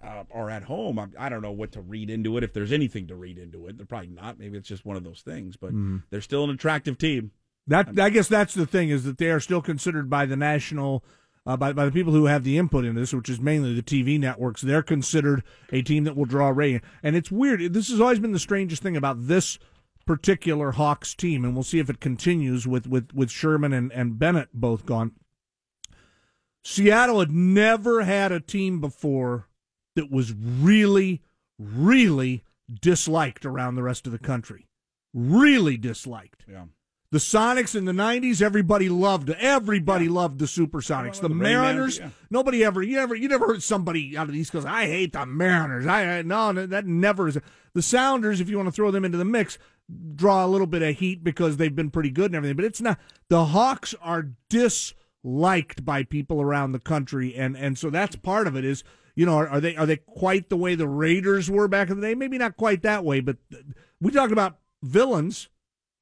[0.06, 0.98] uh, are at home.
[0.98, 2.44] I, I don't know what to read into it.
[2.44, 4.38] If there's anything to read into it, they're probably not.
[4.38, 5.56] Maybe it's just one of those things.
[5.56, 5.96] But Mm-hmm.
[6.10, 7.32] they're still an attractive team.
[7.66, 11.04] That I guess that's the thing is that they are still considered by the national,
[11.44, 13.82] uh, by by the people who have the input in this, which is mainly the
[13.82, 14.60] TV networks.
[14.62, 15.42] They're considered
[15.72, 17.72] a team that will draw rating, and it's weird.
[17.72, 19.58] This has always been the strangest thing about this
[20.06, 24.16] particular Hawks team, and we'll see if it continues with with with Sherman and and
[24.16, 25.12] Bennett both gone.
[26.62, 29.46] Seattle had never had a team before
[29.96, 31.22] that was really,
[31.58, 32.44] really
[32.80, 34.68] disliked around the rest of the country.
[35.12, 36.44] Really disliked.
[36.48, 36.66] Yeah.
[37.12, 39.30] The Sonics in the '90s, everybody loved.
[39.30, 41.20] Everybody loved the Supersonics.
[41.20, 42.10] The The Mariners, yeah.
[42.30, 42.82] nobody ever.
[42.82, 44.66] You ever, you never heard somebody out of the East Coast.
[44.66, 45.86] I hate the Mariners.
[45.86, 47.38] I I- no, no, that never is.
[47.74, 49.56] The Sounders, if you want to throw them into the mix,
[50.16, 52.56] draw a little bit of heat because they've been pretty good and everything.
[52.56, 52.98] But it's not.
[53.30, 54.30] The Hawks are
[55.26, 58.64] disliked by people around the country, and and so that's part of it.
[58.64, 58.84] Is
[59.14, 62.00] you know, are, are they are they quite the way the Raiders were back in
[62.00, 62.14] the day?
[62.14, 63.36] Maybe not quite that way, but
[64.00, 65.48] we talked about villains,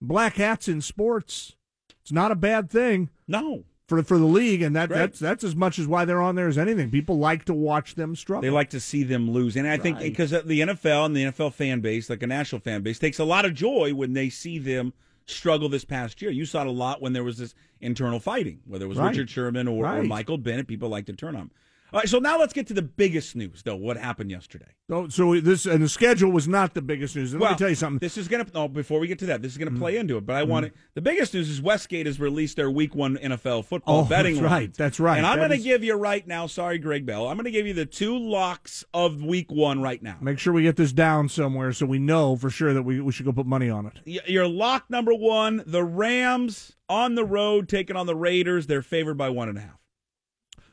[0.01, 1.55] black hats in sports.
[2.03, 3.65] It's not a bad thing No.
[3.89, 4.99] for for the league, and that Right.
[4.99, 6.91] that's that's as much as why they're on there as anything.
[6.91, 8.43] People like to watch them struggle.
[8.43, 9.57] They like to see them lose.
[9.57, 12.83] And I think because the NFL and the NFL fan base, like a national fan
[12.83, 14.93] base, takes a lot of joy when they see them
[15.27, 16.31] struggle this past year.
[16.31, 19.09] You saw it a lot when there was this internal fighting, whether it was Right.
[19.11, 20.67] Richard Sherman or, or Michael Bennett.
[20.67, 21.51] People like to turn on.
[21.95, 23.77] All right, so now let's get to the biggest news, though.
[23.77, 24.67] What happened yesterday?
[24.91, 27.33] So, so this and the schedule was not the biggest news.
[27.33, 28.01] Let me tell you something.
[28.01, 28.69] This is going to oh, no.
[28.69, 30.01] Before we get to that, this is going to play mm.
[30.01, 30.27] into it.
[30.27, 30.49] But I mm.
[30.49, 30.73] want to.
[30.95, 34.35] The biggest news is Westgate has released their Week One NFL football Oh, betting.
[34.35, 34.75] that's right.
[34.75, 35.19] That's right.
[35.19, 36.49] And I'm going to is- give you right now.
[36.49, 37.29] Sorry, Gregg Bell.
[37.29, 40.17] I'm going to give you the two locks of Week One right now.
[40.21, 43.13] Make sure we get this down somewhere so we know for sure that we, we
[43.13, 44.29] should go put money on it.
[44.29, 48.67] Your lock number one: the Rams on the road taking on the Raiders.
[48.67, 49.84] They're favored by one and a half.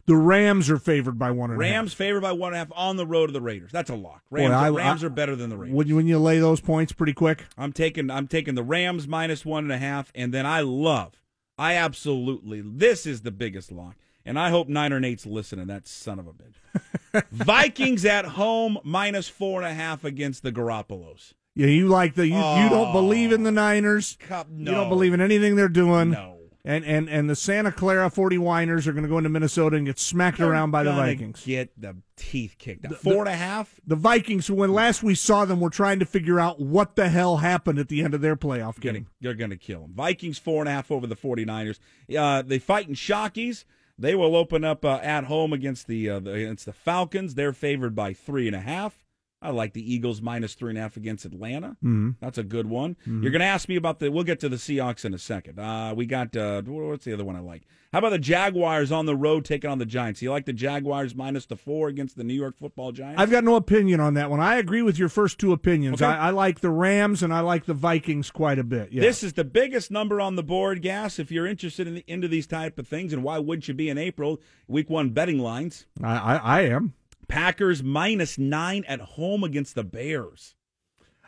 [0.07, 1.71] The Rams are favored by one and a half.
[1.73, 3.71] Rams favored by one and a half on the road to the Raiders.
[3.71, 4.23] That's a lock.
[4.29, 5.75] Rams, Boy, I- Rams I- are better than the Raiders.
[5.75, 9.07] When you, when you lay those points pretty quick, I'm taking I'm taking the Rams
[9.07, 11.21] minus one and a half, and then I love,
[11.57, 15.67] I absolutely this is the biggest lock, and I hope Niner and Nate's listening.
[15.67, 17.23] That son of a bitch.
[17.31, 21.33] Vikings at home minus four and a half against the Garoppolos.
[21.55, 22.93] yeah, you like the you, you don't Oh.
[22.93, 24.17] believe in the oh, Niners.
[24.19, 26.11] Cup, You don't believe in anything they're doing.
[26.11, 26.37] No.
[26.63, 29.85] And and and the Santa Clara 40 Winers are going to go into Minnesota and
[29.85, 31.43] get smacked around by the Vikings.
[31.43, 32.97] Get the teeth kicked out.
[32.97, 33.79] Four and a half.
[33.87, 37.37] The Vikings, when last we saw them, were trying to figure out what the hell
[37.37, 39.07] happened at the end of their playoff Gonna, game.
[39.21, 39.93] they're going to kill them.
[39.95, 41.79] Vikings four and a half over the 49ers.
[42.15, 43.65] Uh, they fight in Shockies.
[43.97, 47.35] They will open up uh, at home against the, uh, the against the Falcons.
[47.35, 49.03] They're favored by three and a half.
[49.41, 51.69] I like the Eagles minus three and a half against Atlanta.
[51.83, 52.11] Mm-hmm.
[52.19, 52.95] That's a good one.
[53.05, 54.11] You're going to ask me about the.
[54.11, 55.59] We'll get to the Seahawks in a second.
[55.59, 57.63] Uh, we got uh, what's the other one I like?
[57.91, 60.21] How about the Jaguars on the road taking on the Giants?
[60.21, 63.21] You like the Jaguars minus the four against the New York Football Giants?
[63.21, 64.39] I've got no opinion on that one.
[64.39, 66.01] I agree with your first two opinions.
[66.01, 66.09] Okay.
[66.09, 68.93] I, I like the Rams and I like the Vikings quite a bit.
[68.93, 69.01] Yeah.
[69.01, 71.19] This is the biggest number on the board, Gas.
[71.19, 73.89] If you're interested in the, into these type of things, and why wouldn't you be
[73.89, 74.39] in April?
[74.69, 76.93] Week one betting lines: I, I, I am.
[77.27, 80.55] Packers minus nine at home against the Bears.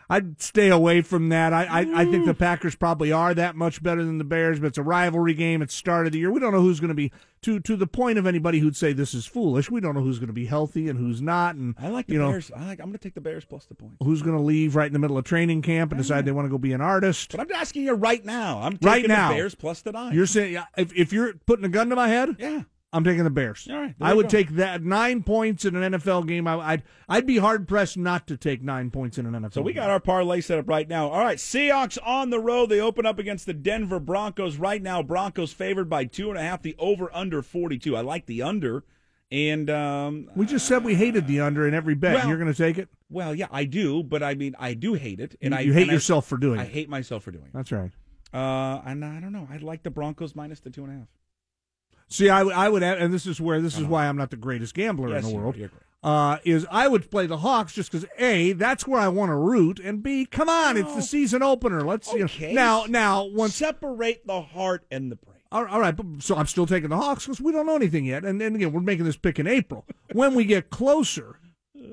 [0.10, 1.53] I'd stay away from that.
[1.53, 2.25] I, I, I think mm.
[2.25, 5.62] the Packers probably are that much better than the Bears, but it's a rivalry game.
[5.62, 6.32] It's start of the year.
[6.32, 8.93] We don't know who's going to be to to the point of anybody who'd say
[8.93, 9.71] this is foolish.
[9.71, 12.13] We don't know who's going to be healthy and who's not, and I like the
[12.13, 12.51] you know Bears.
[12.56, 13.93] I like, I'm going to take the Bears plus the point.
[14.03, 16.25] who's going to leave right in the middle of training camp and decide mm-hmm.
[16.25, 17.32] they want to go be an artist.
[17.32, 18.60] But I'm asking you right now.
[18.62, 19.29] I'm taking Right now.
[19.29, 20.13] the Bears plus the nine.
[20.13, 22.63] You're saying if if you're putting a gun to my head, yeah.
[22.93, 23.67] I'm taking the Bears.
[23.69, 24.29] All right, I would go.
[24.29, 26.47] take that nine points in an NFL game.
[26.47, 29.53] I, I'd I'd be hard pressed not to take nine points in an NFL.
[29.53, 29.82] So we game.
[29.84, 31.10] got our parlay set up right now.
[31.10, 32.67] All right, Seahawks on the road.
[32.69, 34.58] They open up against the Denver Broncos.
[34.58, 36.62] Right now, Broncos favored by two and a half.
[36.62, 37.97] The over under 42.
[37.97, 38.84] I like the under
[39.32, 42.13] And um, We just said we hated the under in every bet.
[42.15, 42.89] Well- You're going to take it?
[43.10, 45.73] well, yeah, I do, but I mean, I do hate it, and You- I you
[45.73, 46.65] hate and I- yourself for doing I it.
[46.67, 47.51] I hate myself for doing it.
[47.53, 47.91] That's right.
[48.34, 49.47] Uh, and I don't know.
[49.51, 51.08] I like the Broncos minus the two and a half.
[52.09, 54.29] See, I, would- I would, add, and this is where this is why I'm not
[54.29, 55.55] the greatest gambler Yes, in the world.
[56.03, 59.35] Uh, is I would play the Hawks just because a that's where I want to
[59.35, 61.81] root, and b come on, it's the season opener.
[61.81, 65.37] Let's you know, now now once separate the heart and the brain.
[65.51, 68.03] all all right, but, so I'm still taking the Hawks because we don't know anything
[68.03, 69.85] yet, and then again we're making this pick in April.
[70.11, 71.39] when we get closer,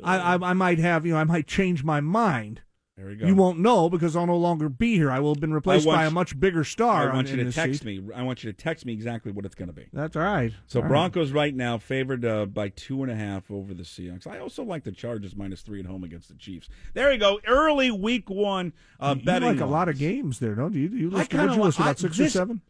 [0.03, 2.63] I, I I might have you know I might change my mind.
[3.01, 3.27] There we go.
[3.27, 5.11] You won't know because I'll no longer be here.
[5.11, 7.11] I will have been replaced by a much bigger star.
[7.11, 7.87] I want on- you to text seat.
[8.07, 8.15] me.
[8.15, 9.87] I want you to text me exactly what it's going to be.
[9.91, 10.53] That's all right.
[10.67, 10.89] So All right.
[10.91, 14.27] Broncos right now favored uh, by two and a half over the Seahawks.
[14.27, 16.69] I also like the Chargers minus three at home against the Chiefs.
[16.93, 17.41] There you go.
[17.47, 19.49] Early week one uh, You betting.
[19.49, 20.89] like a lot of games there, don't you?
[20.89, 22.61] You I list, kinda you li- list about I- six or seven?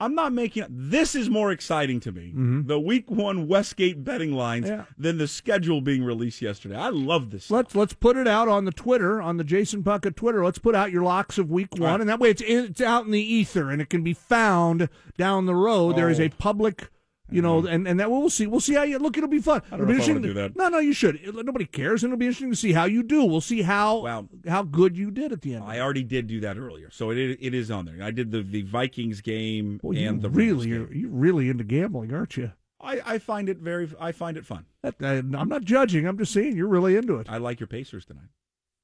[0.00, 2.28] I'm not making this is more exciting to me.
[2.28, 2.66] Mm-hmm.
[2.68, 4.84] The week one Westgate betting lines Yeah.
[4.96, 6.76] than the schedule being released yesterday.
[6.76, 7.50] I love this.
[7.50, 10.44] Let's let's put it out on the Twitter on the Jason Puckett Twitter.
[10.44, 12.00] Let's put out your locks of week one, right.
[12.00, 15.46] and that way it's it's out in the ether and it can be found down
[15.46, 15.96] the road.
[15.96, 16.24] There is Oh.
[16.24, 16.90] a public,
[17.30, 17.72] you know, mm-hmm.
[17.72, 18.46] and and that we'll see.
[18.46, 19.16] We'll see how you look.
[19.16, 19.62] It'll be fun.
[19.70, 20.56] I don't know if I wanna do that.
[20.56, 21.16] No, no, you should.
[21.16, 23.24] It- nobody cares, and it'll be interesting to see how you do.
[23.24, 24.28] We'll see how Wow.
[24.46, 25.64] how good you did at the end.
[25.64, 28.02] I already did do that earlier, so it it is on there.
[28.02, 30.74] I did the, the Vikings game you and the Rams really game.
[30.74, 32.52] you're, you're really into gambling, aren't you?
[32.80, 33.90] I, I find it very.
[34.00, 34.64] I find it fun.
[34.82, 36.06] That, I, I'm not judging.
[36.06, 37.26] I'm just saying you're really into it.
[37.28, 38.28] I like your Pacers tonight.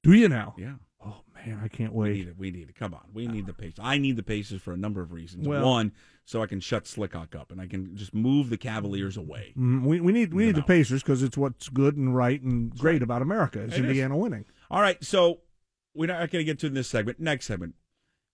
[0.03, 0.55] Do you now?
[0.59, 0.75] Yeah.
[1.47, 2.11] Man, I can't wait.
[2.11, 2.39] We need it.
[2.39, 2.75] We need it.
[2.77, 3.03] Come on.
[3.13, 3.79] We need the Pacers.
[3.83, 5.47] I need the Pacers for a number of reasons.
[5.47, 5.93] Well- One,
[6.25, 9.53] so I can shut Slickock up and I can just move the Cavaliers away.
[9.59, 10.63] Mm, we, we need we need the.
[10.63, 13.85] Pacers because it's what's good and right and great about America is It is.
[13.87, 14.45] Indiana winning.
[14.71, 15.03] All right.
[15.05, 15.41] So
[15.95, 17.21] we're not going to get to this segment.
[17.21, 17.75] Next segment.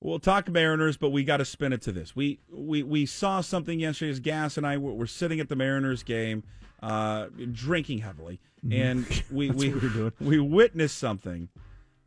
[0.03, 2.16] We'll talk Mariners, but we got to spin it to this.
[2.16, 4.11] We we we saw something yesterday.
[4.12, 6.42] As Gas and I were, were sitting at the Mariners game,
[6.83, 11.49] uh, drinking heavily, and we we we're we witnessed something.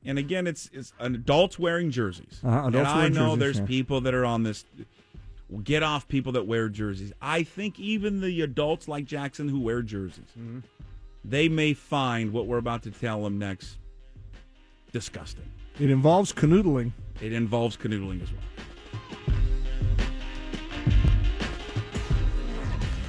[0.06, 2.40] And again, it's it's adults wearing jerseys.
[2.44, 3.66] Uh-huh, adults and I know jerseys, there's yeah.
[3.66, 4.66] people that are on this.
[5.64, 7.14] Get off people that wear jerseys.
[7.22, 10.60] I think even the adults like Jackson who wear jerseys, Mm-hmm.
[11.24, 13.78] they may find what we're about to tell them next
[14.92, 15.46] disgusting.
[15.80, 16.92] It involves canoodling.
[17.22, 18.42] It involves canoodling as well.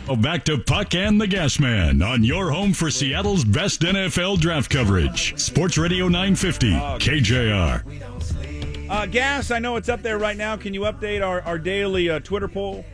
[0.07, 4.39] Oh, back to Puck and the Gas Man on your home for Seattle's best NFL
[4.39, 5.39] draft coverage.
[5.41, 8.91] Sports Radio 950, KJR.
[8.91, 10.59] Uh, Gas, I know it's up there right now.
[10.59, 12.85] Can you update our, our daily uh, Twitter poll?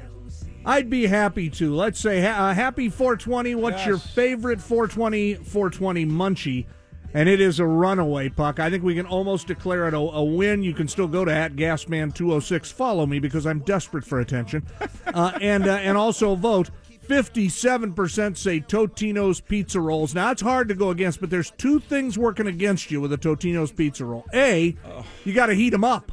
[0.65, 1.75] I'd be happy to.
[1.75, 3.57] Let's say ha- uh, happy 420.
[3.57, 3.87] What's Yes.
[3.89, 6.67] your favorite 420 420 munchie?
[7.13, 8.61] And it is a runaway puck.
[8.61, 10.63] I think we can almost declare it a, a win.
[10.63, 12.73] You can still go to at Gasman206.
[12.73, 14.65] Follow me because I'm desperate for attention,
[15.13, 16.71] uh, and uh, and also vote.
[17.11, 20.15] 57% say Totino's pizza rolls.
[20.15, 23.19] Now, it's hard to go against, but there's two things working against you with a
[23.19, 24.25] Totino's pizza roll.
[24.33, 24.77] A,
[25.25, 26.13] you got to heat them up.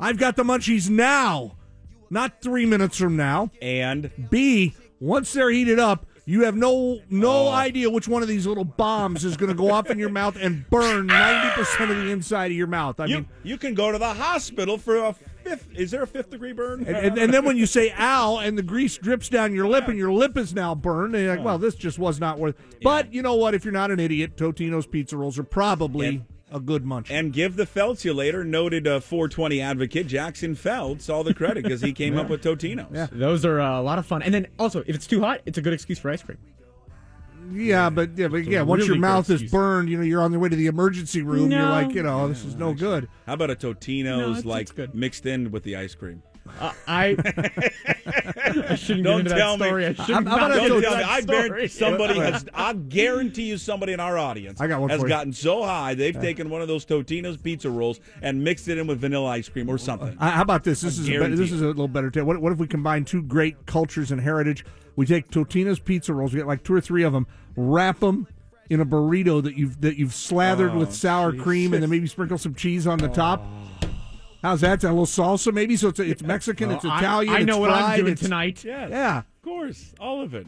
[0.00, 1.54] I've got the munchies now,
[2.10, 3.52] not three minutes from now.
[3.62, 7.50] And B, once they're heated up, you have no no oh.
[7.50, 10.36] idea which one of these little bombs is going to go off in your mouth
[10.40, 12.98] and burn 90% of the inside of your mouth.
[12.98, 15.68] I you, mean, you can go to the hospital for a fifth.
[15.74, 16.84] Is there a fifth degree burn?
[16.84, 19.88] and, and, and then when you say ow and the grease drips down your lip
[19.88, 22.56] and your lip is now burned, and you're like, well, this just was not worth
[22.82, 23.54] But you know what?
[23.54, 26.24] If you're not an idiot, Totino's pizza rolls are probably And-
[26.54, 27.10] a good munch.
[27.10, 31.94] And give the Feltulator, noted uh, 420 advocate Jackson Feltz, all the credit because he
[31.94, 32.94] came up with Totino's.
[32.94, 33.06] Yeah.
[33.10, 34.20] Those are uh, a lot of fun.
[34.20, 36.36] And then also, if it's too hot, it's a good excuse for ice cream.
[37.52, 39.50] Yeah, but yeah, but a yeah, once your really good mouth is excuse.
[39.50, 41.50] burned, you know, you're on the way to the emergency room.
[41.50, 41.70] You're No.
[41.70, 43.08] like, you know, this is no good.
[43.26, 44.94] How about a No, Totino's it's- like it's good.
[44.94, 46.22] mixed in with the ice cream?
[46.60, 47.16] Uh, I,
[48.68, 49.66] I shouldn't Don't get into tell that me.
[49.68, 49.86] story.
[49.86, 51.02] I shouldn't How about not a get Don't into tell me.
[51.02, 51.38] that I story.
[51.48, 52.44] guarantee somebody has.
[52.52, 55.08] I guarantee you, somebody in our audience I got one has for you.
[55.08, 58.86] gotten so high they've taken one of those Totino's pizza rolls and mixed it in
[58.88, 60.16] with vanilla ice cream or something.
[60.18, 60.80] Uh, how about this?
[60.80, 62.10] This is a better, guarantee this is a little better.
[62.10, 62.24] Tip.
[62.24, 64.64] What, what if we combine two great cultures and heritage?
[64.96, 66.32] We take Totino's pizza rolls.
[66.32, 67.26] We get like two or three of them.
[67.56, 68.26] Wrap them
[68.70, 72.06] in a burrito that you've that you've slathered Oh, with sour cream, and then maybe
[72.06, 73.44] sprinkle some cheese on the top.
[74.42, 74.82] How's that?
[74.84, 75.76] A little salsa, maybe.
[75.76, 77.34] So it's it's Mexican, it's Oh, I- Italian.
[77.34, 78.64] I, know it's what I'm doing tonight.
[78.64, 79.18] yeah, Yeah.
[79.18, 80.46] of course, all of it.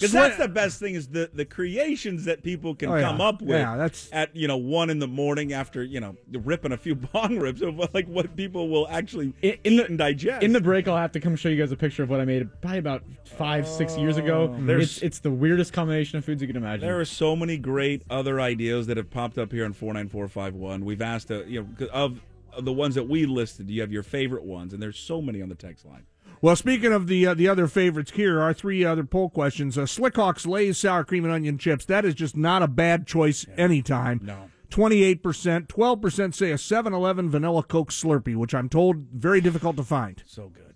[0.00, 3.02] Because that's the best thing is the the creations that people can Oh, yeah.
[3.02, 3.50] come up with.
[3.50, 6.94] Yeah, that's- at you know one in the morning after you know ripping a few
[7.12, 10.42] bong rips of like what people will actually In- in the- and digest.
[10.42, 12.24] In the break, I'll have to come show you guys a picture of what I
[12.24, 14.56] made probably about five, six years ago.
[14.60, 16.80] There's- It's, it's the weirdest combination of foods you can imagine.
[16.86, 20.08] There are so many great other ideas that have popped up here on four nine
[20.08, 20.84] four five one.
[20.84, 22.20] We've asked, uh, you know, of
[22.60, 23.66] the ones that we listed.
[23.68, 26.02] Do you have your favorite ones, and there's so many on the text line.
[26.42, 29.82] Well, speaking of the uh, the other favorites here, our three other poll questions: uh,
[29.82, 31.84] Slickhawks Lay's sour cream and onion chips.
[31.84, 34.20] That is just not a bad choice anytime.
[34.22, 34.50] No.
[34.70, 39.76] Twenty-eight percent, twelve percent say a 7-Eleven vanilla Coke Slurpee, which I'm told very difficult
[39.76, 40.22] to find.
[40.26, 40.74] So good.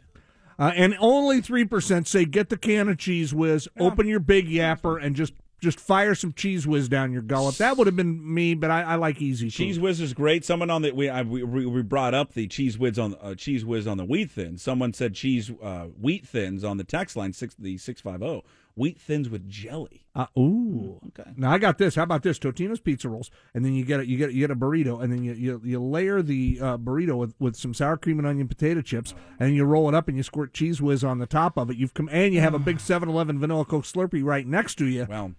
[0.58, 4.48] Uh, and only three percent say get the can of Cheez Whiz, open your big
[4.48, 5.32] yapper, and just
[5.64, 7.58] just fire some Cheez Whiz down your gullet.
[7.58, 9.82] That would have been me, but I, I like easy cheese food.
[9.82, 10.44] Cheez Whiz is great.
[10.44, 13.64] Someone on the we I, we, we brought up the Cheez Whiz on uh, Cheez
[13.64, 14.62] Whiz on the wheat thins.
[14.62, 18.44] Someone said cheese uh, wheat thins on the text line six the six five zero
[18.76, 20.06] wheat thins with jelly.
[20.14, 21.00] Uh, ooh.
[21.08, 21.30] Okay.
[21.36, 21.94] Now I got this.
[21.94, 22.38] How about this?
[22.38, 25.12] Totino's pizza rolls, and then you get a, you get you get a burrito, and
[25.12, 28.48] then you you, you layer the uh, burrito with, with some sour cream and onion
[28.48, 31.56] potato chips, and you roll it up and you squirt Cheez Whiz on the top
[31.56, 31.76] of it.
[31.76, 35.06] You've come and you have a big 7-Eleven vanilla Coke Slurpee right next to you.
[35.08, 35.34] Well,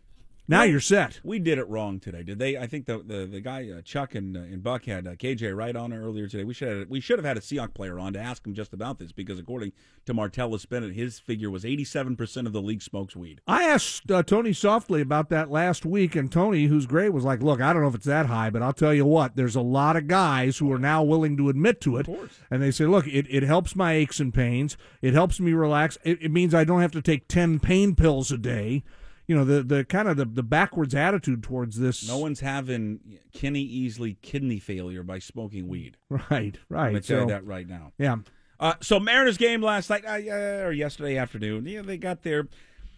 [0.47, 1.19] Now you're set.
[1.23, 2.21] we did it wrong today.
[2.21, 2.55] Did they?
[2.55, 5.55] I think the the, the guy uh, Chuck and uh, and Buck had uh, KJ
[5.57, 6.43] Wright on earlier today.
[6.43, 8.71] We should have, we should have had a Seahawk player on to ask him just
[8.71, 9.71] about this because according
[10.05, 13.41] to Martellus Bennett, his figure was eighty seven percent of the league smokes weed.
[13.47, 17.41] I asked uh, Tony Softli about that last week, and Tony, who's great, was like,
[17.41, 19.35] "Look, I don't know if it's that high, but I'll tell you what.
[19.35, 22.07] There's a lot of guys who are now willing to admit to it,
[22.51, 24.77] and they say, look, it, it helps my aches and pains.
[25.01, 25.97] It helps me relax.
[26.03, 28.83] It, it means I don't have to take ten pain pills a day.
[29.27, 32.07] You know, the the kind of the, the backwards attitude towards this.
[32.07, 32.99] No one's having
[33.33, 35.97] Kenny Easley kidney failure by smoking weed.
[36.09, 36.87] right, I'm right.
[36.89, 37.91] gonna tell you that right now.
[37.97, 38.17] yeah,
[38.59, 41.65] Uh, so Mariners game last night uh, or yesterday afternoon.
[41.65, 42.47] Yeah, they got there.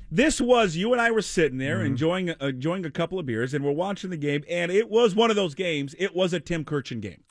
[0.09, 3.53] This was you and I were sitting there enjoying uh, enjoying a couple of beers,
[3.53, 4.43] and we're watching the game.
[4.49, 5.95] And it was one of those games.
[5.99, 7.23] It was a Tim Kurkjian game.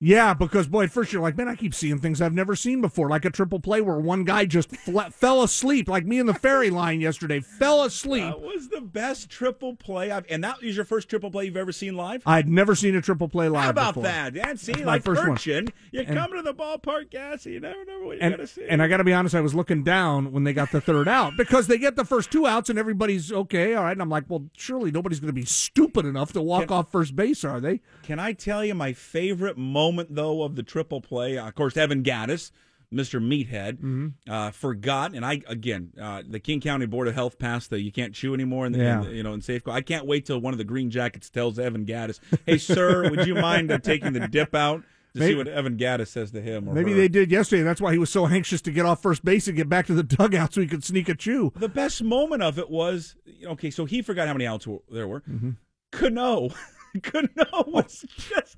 [0.00, 0.32] Yeah.
[0.34, 3.08] Because boy, at first you're like, man, I keep seeing things I've never seen before,
[3.08, 6.34] like a triple play where one guy just fla- fell asleep, like me in the
[6.34, 8.22] ferry line yesterday, fell asleep.
[8.24, 11.56] That was the best triple play, I've, and that was your first triple play you've
[11.56, 12.22] ever seen live.
[12.26, 14.04] I'd never seen a triple play live How about before.
[14.04, 14.34] that?
[14.34, 15.36] Yeah, see, That's my like first one.
[15.36, 17.52] Kurkjian, you come to the ballpark, gassy.
[17.54, 18.66] You never know what you And, gotta see.
[18.68, 21.08] and I got to be honest, I was looking down when they got the third
[21.08, 23.92] out because they get the first two outs and everybody's okay, all right.
[23.92, 26.92] And I'm like, well, surely nobody's going to be stupid enough to walk Can- off
[26.92, 27.80] first base, are they?
[28.04, 31.38] Can I tell you my favorite moment though of the triple play?
[31.38, 32.50] Uh, of course, Evan Gattis,
[32.92, 33.20] Mr.
[33.22, 34.08] Meathead, Mm-hmm.
[34.32, 37.92] uh, forgot, and I again, uh, the King County Board of Health passed the you
[37.92, 39.02] can't chew anymore, in the, Yeah.
[39.08, 39.70] you know, in Safeco.
[39.72, 43.26] I can't wait till one of the Green Jackets tells Evan Gattis, "Hey, sir, would
[43.26, 44.82] you mind uh, taking the dip out?"
[45.14, 46.68] To see what Evan Gattis says to him.
[46.68, 46.96] Or Maybe her.
[46.98, 47.62] they did yesterday.
[47.62, 49.94] That's why he was so anxious to get off first base and get back to
[49.94, 51.50] the dugout so he could sneak a chew.
[51.56, 53.70] The best moment of it was okay.
[53.70, 55.22] So he forgot how many outs there were.
[55.22, 55.50] Mm-hmm.
[55.92, 56.50] Cano,
[57.02, 57.64] Cano oh.
[57.66, 58.56] was just.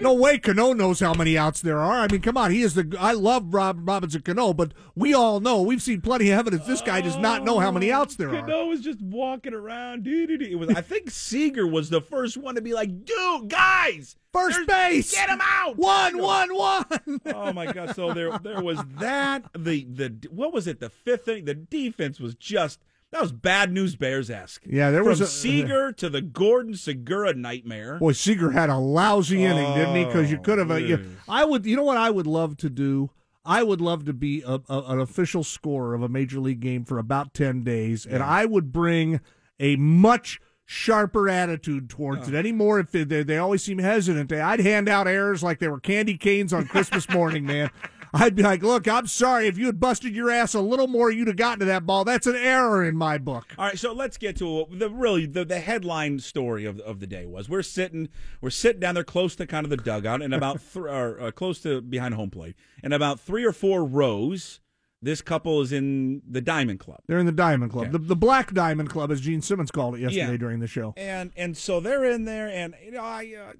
[0.00, 2.00] No way Cano knows how many outs there are.
[2.00, 2.50] I mean, come on.
[2.50, 2.96] He is the.
[2.98, 6.82] I love Rob Robinson Cano, but we all know, we've seen plenty of evidence this
[6.82, 8.40] guy does not know how many oh, outs there are.
[8.40, 10.04] Cano was just walking around.
[10.04, 10.44] Doo-doo-doo.
[10.44, 10.70] It was.
[10.70, 15.12] I think Seager was the first one to be like, "Dude, guys, First base!
[15.12, 17.20] get him out!" One, one, one.
[17.26, 17.94] Oh my God!
[17.94, 19.44] So there, there was that.
[19.56, 20.80] The the what was it?
[20.80, 21.44] The fifth inning.
[21.44, 22.80] The defense was just
[23.12, 24.62] that was bad news Bears esque.
[24.66, 27.98] Yeah, there From was a- Seager to the Gordon Segura nightmare.
[27.98, 30.04] Boy, Seager had a lousy inning, didn't he?
[30.04, 30.70] Because you Oh, could have.
[30.70, 31.16] Uh, you.
[31.28, 31.64] I would.
[31.66, 33.10] You know what I would love to do?
[33.44, 36.84] I would love to be a, a, an official scorer of a major league game
[36.84, 39.20] for about ten days, and I would bring
[39.58, 42.34] a much sharper attitude towards it.
[42.34, 45.80] Anymore, if they, they, they always seem hesitant, I'd hand out errors like they were
[45.80, 47.70] candy canes on Christmas morning, man.
[48.14, 49.46] I'd be like, "Look, I'm sorry.
[49.46, 52.04] If you had busted your ass a little more, you'd have gotten to that ball.
[52.04, 55.44] That's an error in my book." All right, so let's get to the really the,
[55.44, 58.08] the headline story of of the day was we're sitting
[58.40, 61.30] we're sitting down there close to kind of the dugout and about th- or, uh,
[61.30, 64.60] close to behind home plate and about three or four rows.
[65.00, 66.98] This couple is in the Diamond Club.
[67.06, 67.92] They're in the Diamond Club, Okay.
[67.92, 70.36] the, the Black Diamond Club, as Gene Simmons called it yesterday Yeah.
[70.38, 70.92] during the show.
[70.96, 73.32] and and so they're in there, and you know I.
[73.50, 73.52] Uh,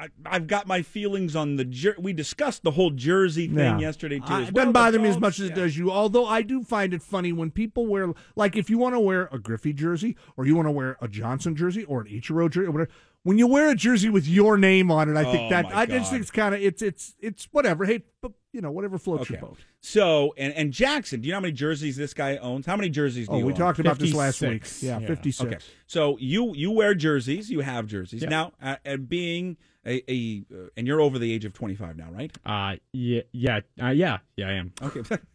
[0.00, 3.78] I, I've got my feelings on the jer- we discussed the whole jersey thing Yeah.
[3.78, 4.24] yesterday too.
[4.26, 5.90] I- it well, doesn't bother me as much as it does you.
[5.92, 9.28] Although I do find it funny when people wear, like, if you want to wear
[9.30, 12.66] a Griffey jersey or you want to wear a Johnson jersey or an Ichiro jersey
[12.66, 12.90] or whatever.
[13.22, 15.86] When you wear a jersey with your name on it, I think Oh, that I
[15.86, 17.86] just think it's kind of it's it's it's whatever.
[17.86, 19.56] Hey, but you know whatever floats your boat.
[19.80, 22.66] So and and Jackson, do you know how many jerseys this guy owns?
[22.66, 23.58] How many jerseys do Oh, you we own?
[23.58, 24.66] talked about this last week.
[24.82, 25.06] Yeah, Yeah.
[25.06, 25.46] fifty six.
[25.54, 28.28] Okay, so you you wear jerseys, you have jerseys Yeah.
[28.28, 29.56] now, uh, and being
[29.86, 32.32] a, a uh, and you're over the age of 25 now, right?
[32.44, 34.72] Uh, yeah, yeah, uh, yeah, yeah, I am.
[34.82, 35.16] Okay.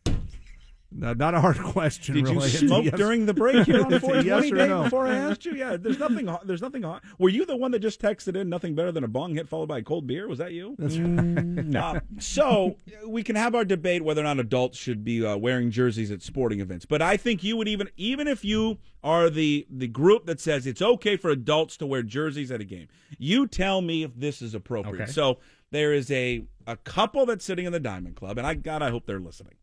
[0.91, 2.15] No, not a hard question.
[2.15, 2.47] Did you really.
[2.47, 2.95] A smoke yes.
[2.97, 4.83] during the break here on It's 420 yes day no.
[4.83, 5.53] before I asked you?
[5.53, 6.27] Yeah, there's nothing.
[6.45, 6.81] There's nothing.
[6.81, 9.47] ho- Were you the one that just texted in nothing better than a bong hit
[9.47, 10.27] followed by a cold beer?
[10.27, 10.75] Was that you?
[10.79, 11.09] That's right.
[11.69, 11.99] No.
[12.19, 12.75] So
[13.07, 16.21] we can have our debate whether or not adults should be uh, wearing jerseys at
[16.21, 16.85] sporting events.
[16.85, 20.65] But I think you would even, even if you are the the group that says
[20.67, 22.87] it's okay for adults to wear jerseys at a game,
[23.17, 25.03] you tell me if this is appropriate.
[25.03, 25.11] Okay.
[25.11, 25.37] So
[25.71, 28.89] there is a a couple that's sitting in the Diamond Club, and I God, I
[28.89, 29.53] hope they're listening.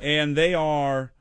[0.00, 1.12] And they are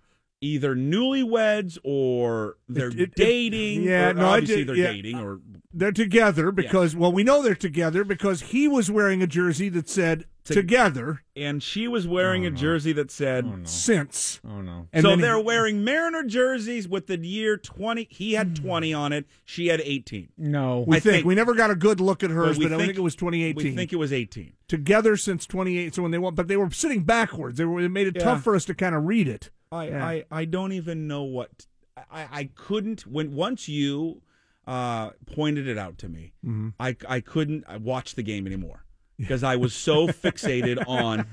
[0.41, 3.84] either newlyweds or they're It- it- dating.
[3.84, 4.91] yeah, or no, I obviously did- they're yeah.
[4.91, 5.39] dating or
[5.76, 9.89] They're together because well, we know they're together because he was wearing a jersey that
[9.89, 13.66] said To- together and she was wearing a jersey that said.
[13.68, 14.41] since.
[14.46, 14.88] Oh no.
[14.91, 18.08] And so then they're wearing Mariner jerseys with the year twenty.
[18.10, 19.26] He had twenty on it.
[19.46, 20.30] She had eighteen.
[20.38, 20.84] No.
[20.86, 22.78] we I think, think- we never got a good look at hers, we but, I
[22.86, 23.56] think it was 2018.
[23.72, 24.54] We think it was eighteen.
[24.68, 25.96] together since 28.
[25.96, 27.58] So when they went, but they were sitting backwards.
[27.58, 27.80] They were.
[27.80, 28.24] It made it Yeah.
[28.26, 29.50] tough for us to kind of read it.
[29.72, 30.06] I, Yeah.
[30.06, 31.68] I, I don't even know what
[32.12, 34.22] I, I couldn't when once you
[34.68, 36.70] uh, pointed it out to me, Mm-hmm.
[36.80, 38.84] I, I couldn't watch the game anymore
[39.18, 41.26] because I was so fixated on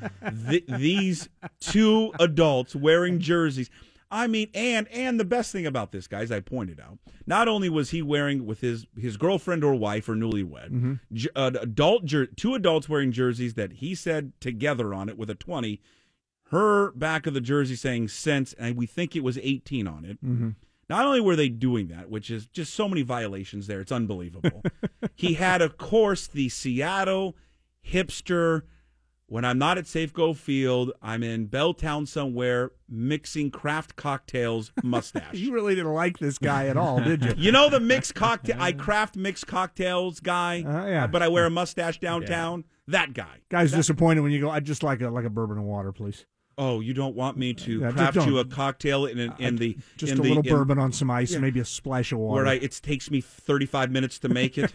[0.49, 1.29] th- these
[1.61, 3.71] two adults wearing jerseys.
[4.13, 7.69] I mean, and and the best thing about this, guys, I pointed out, not only
[7.69, 12.27] was he wearing with his his girlfriend or wife or newlywed, j- uh, adult jer-
[12.27, 15.81] two adults wearing jerseys that he said together on it with a twenty,
[16.51, 20.19] her back of the jersey saying since, and we think it was 18 on it.
[20.89, 24.61] Not only were they doing that, which is just so many violations there, it's unbelievable.
[25.15, 27.37] he had, of course, the Seattle
[27.87, 28.63] hipster.
[29.27, 35.35] When I'm not at Safeco Field, I'm in Belltown somewhere mixing craft cocktails mustache.
[35.35, 37.35] You really didn't like this guy at all, did you?
[37.39, 41.07] You know the mixed cocktail, I craft mixed cocktails guy, Uh, yeah.
[41.07, 42.65] but I wear a mustache downtown.
[42.89, 43.37] That guy.
[43.51, 44.51] Guy's disappointed when you go.
[44.51, 46.27] I just like a like a bourbon and water, please.
[46.63, 49.79] Oh, you don't want me to Yeah, craft you a cocktail in, in, in the
[49.97, 52.19] Just in a the, little in- bourbon on some ice and maybe a splash of
[52.19, 52.45] water.
[52.45, 54.75] where I, it takes me 35 minutes to make it.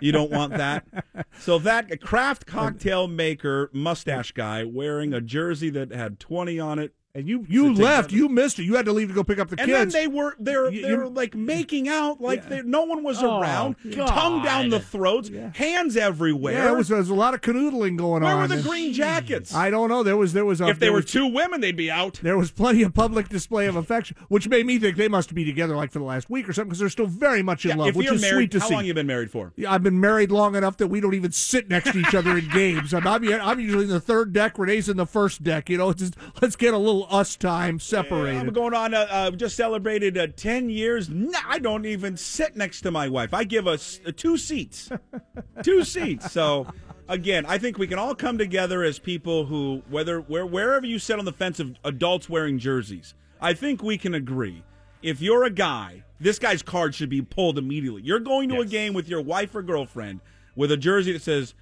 [0.00, 0.84] you don't want that.
[1.38, 6.94] So that craft cocktail maker mustache guy wearing a jersey that had 20 on it.
[7.14, 8.10] And you you left.
[8.10, 8.64] You missed it.
[8.64, 9.68] You had to leave to go pick up the kids.
[9.68, 9.92] And kids.
[9.92, 13.22] then they were they're You- they're you- like making out like they, no one was
[13.22, 14.06] Oh, around, God.
[14.08, 16.54] tongue down the throats, hands everywhere.
[16.54, 18.40] yeah, it was, there was a lot of canoodling going Where on.
[18.42, 19.54] were the And green jackets?
[19.54, 20.02] I don't know.
[20.02, 22.18] There was there was a, if they there were was, two women, they'd be out.
[22.22, 25.44] There was plenty of public display of affection, which made me think they must be
[25.44, 27.76] together like for the last week or something because they're still very much in Yeah,
[27.76, 28.74] love, if which you're is married, sweet to how see.
[28.74, 29.52] long you been married for?
[29.56, 32.38] Yeah, I've been married long enough that we don't even sit next to each other
[32.38, 32.94] in games.
[32.94, 34.58] I'm, I'm, I'm usually in the third deck.
[34.58, 35.68] Renee's in the first deck.
[35.68, 38.38] You know, it's just let's get a little us time separated.
[38.40, 38.94] I'm going on.
[38.94, 41.08] Uh, uh, just celebrated uh, ten years.
[41.08, 43.34] No, I don't even sit next to my wife.
[43.34, 44.90] I give us uh, two seats,
[45.62, 46.32] two seats.
[46.32, 46.66] So,
[47.08, 50.98] again, I think we can all come together as people who, whether where wherever you
[50.98, 54.62] sit on the fence of adults wearing jerseys, I think we can agree.
[55.02, 58.02] If you're a guy, this guy's card should be pulled immediately.
[58.02, 60.20] You're going to a game with your wife or girlfriend
[60.54, 61.54] with a jersey that says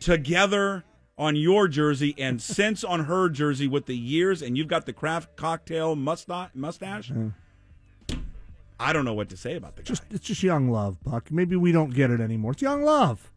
[0.00, 0.84] "Together."
[1.20, 4.92] On your jersey and since on her jersey with the years, and you've got the
[4.94, 6.48] craft cocktail mustache.
[6.54, 7.12] Mustache.
[8.78, 9.88] I don't know what to say about the guy.
[9.88, 11.30] just it's just young love, Buck.
[11.30, 12.52] Maybe we don't get it anymore.
[12.52, 13.30] It's young love.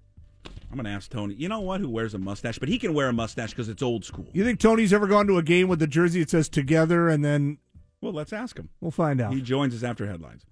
[0.72, 1.34] I'm gonna ask Tony.
[1.36, 1.82] You know what?
[1.82, 2.58] Who wears a mustache?
[2.58, 4.28] But he can wear a mustache because it's old school.
[4.32, 7.24] You think Tony's ever gone to a game with the jersey that says "Together" and
[7.24, 7.58] then
[8.02, 8.70] Well, let's ask him.
[8.80, 9.34] we'll find out.
[9.34, 10.46] He joins us after headlines.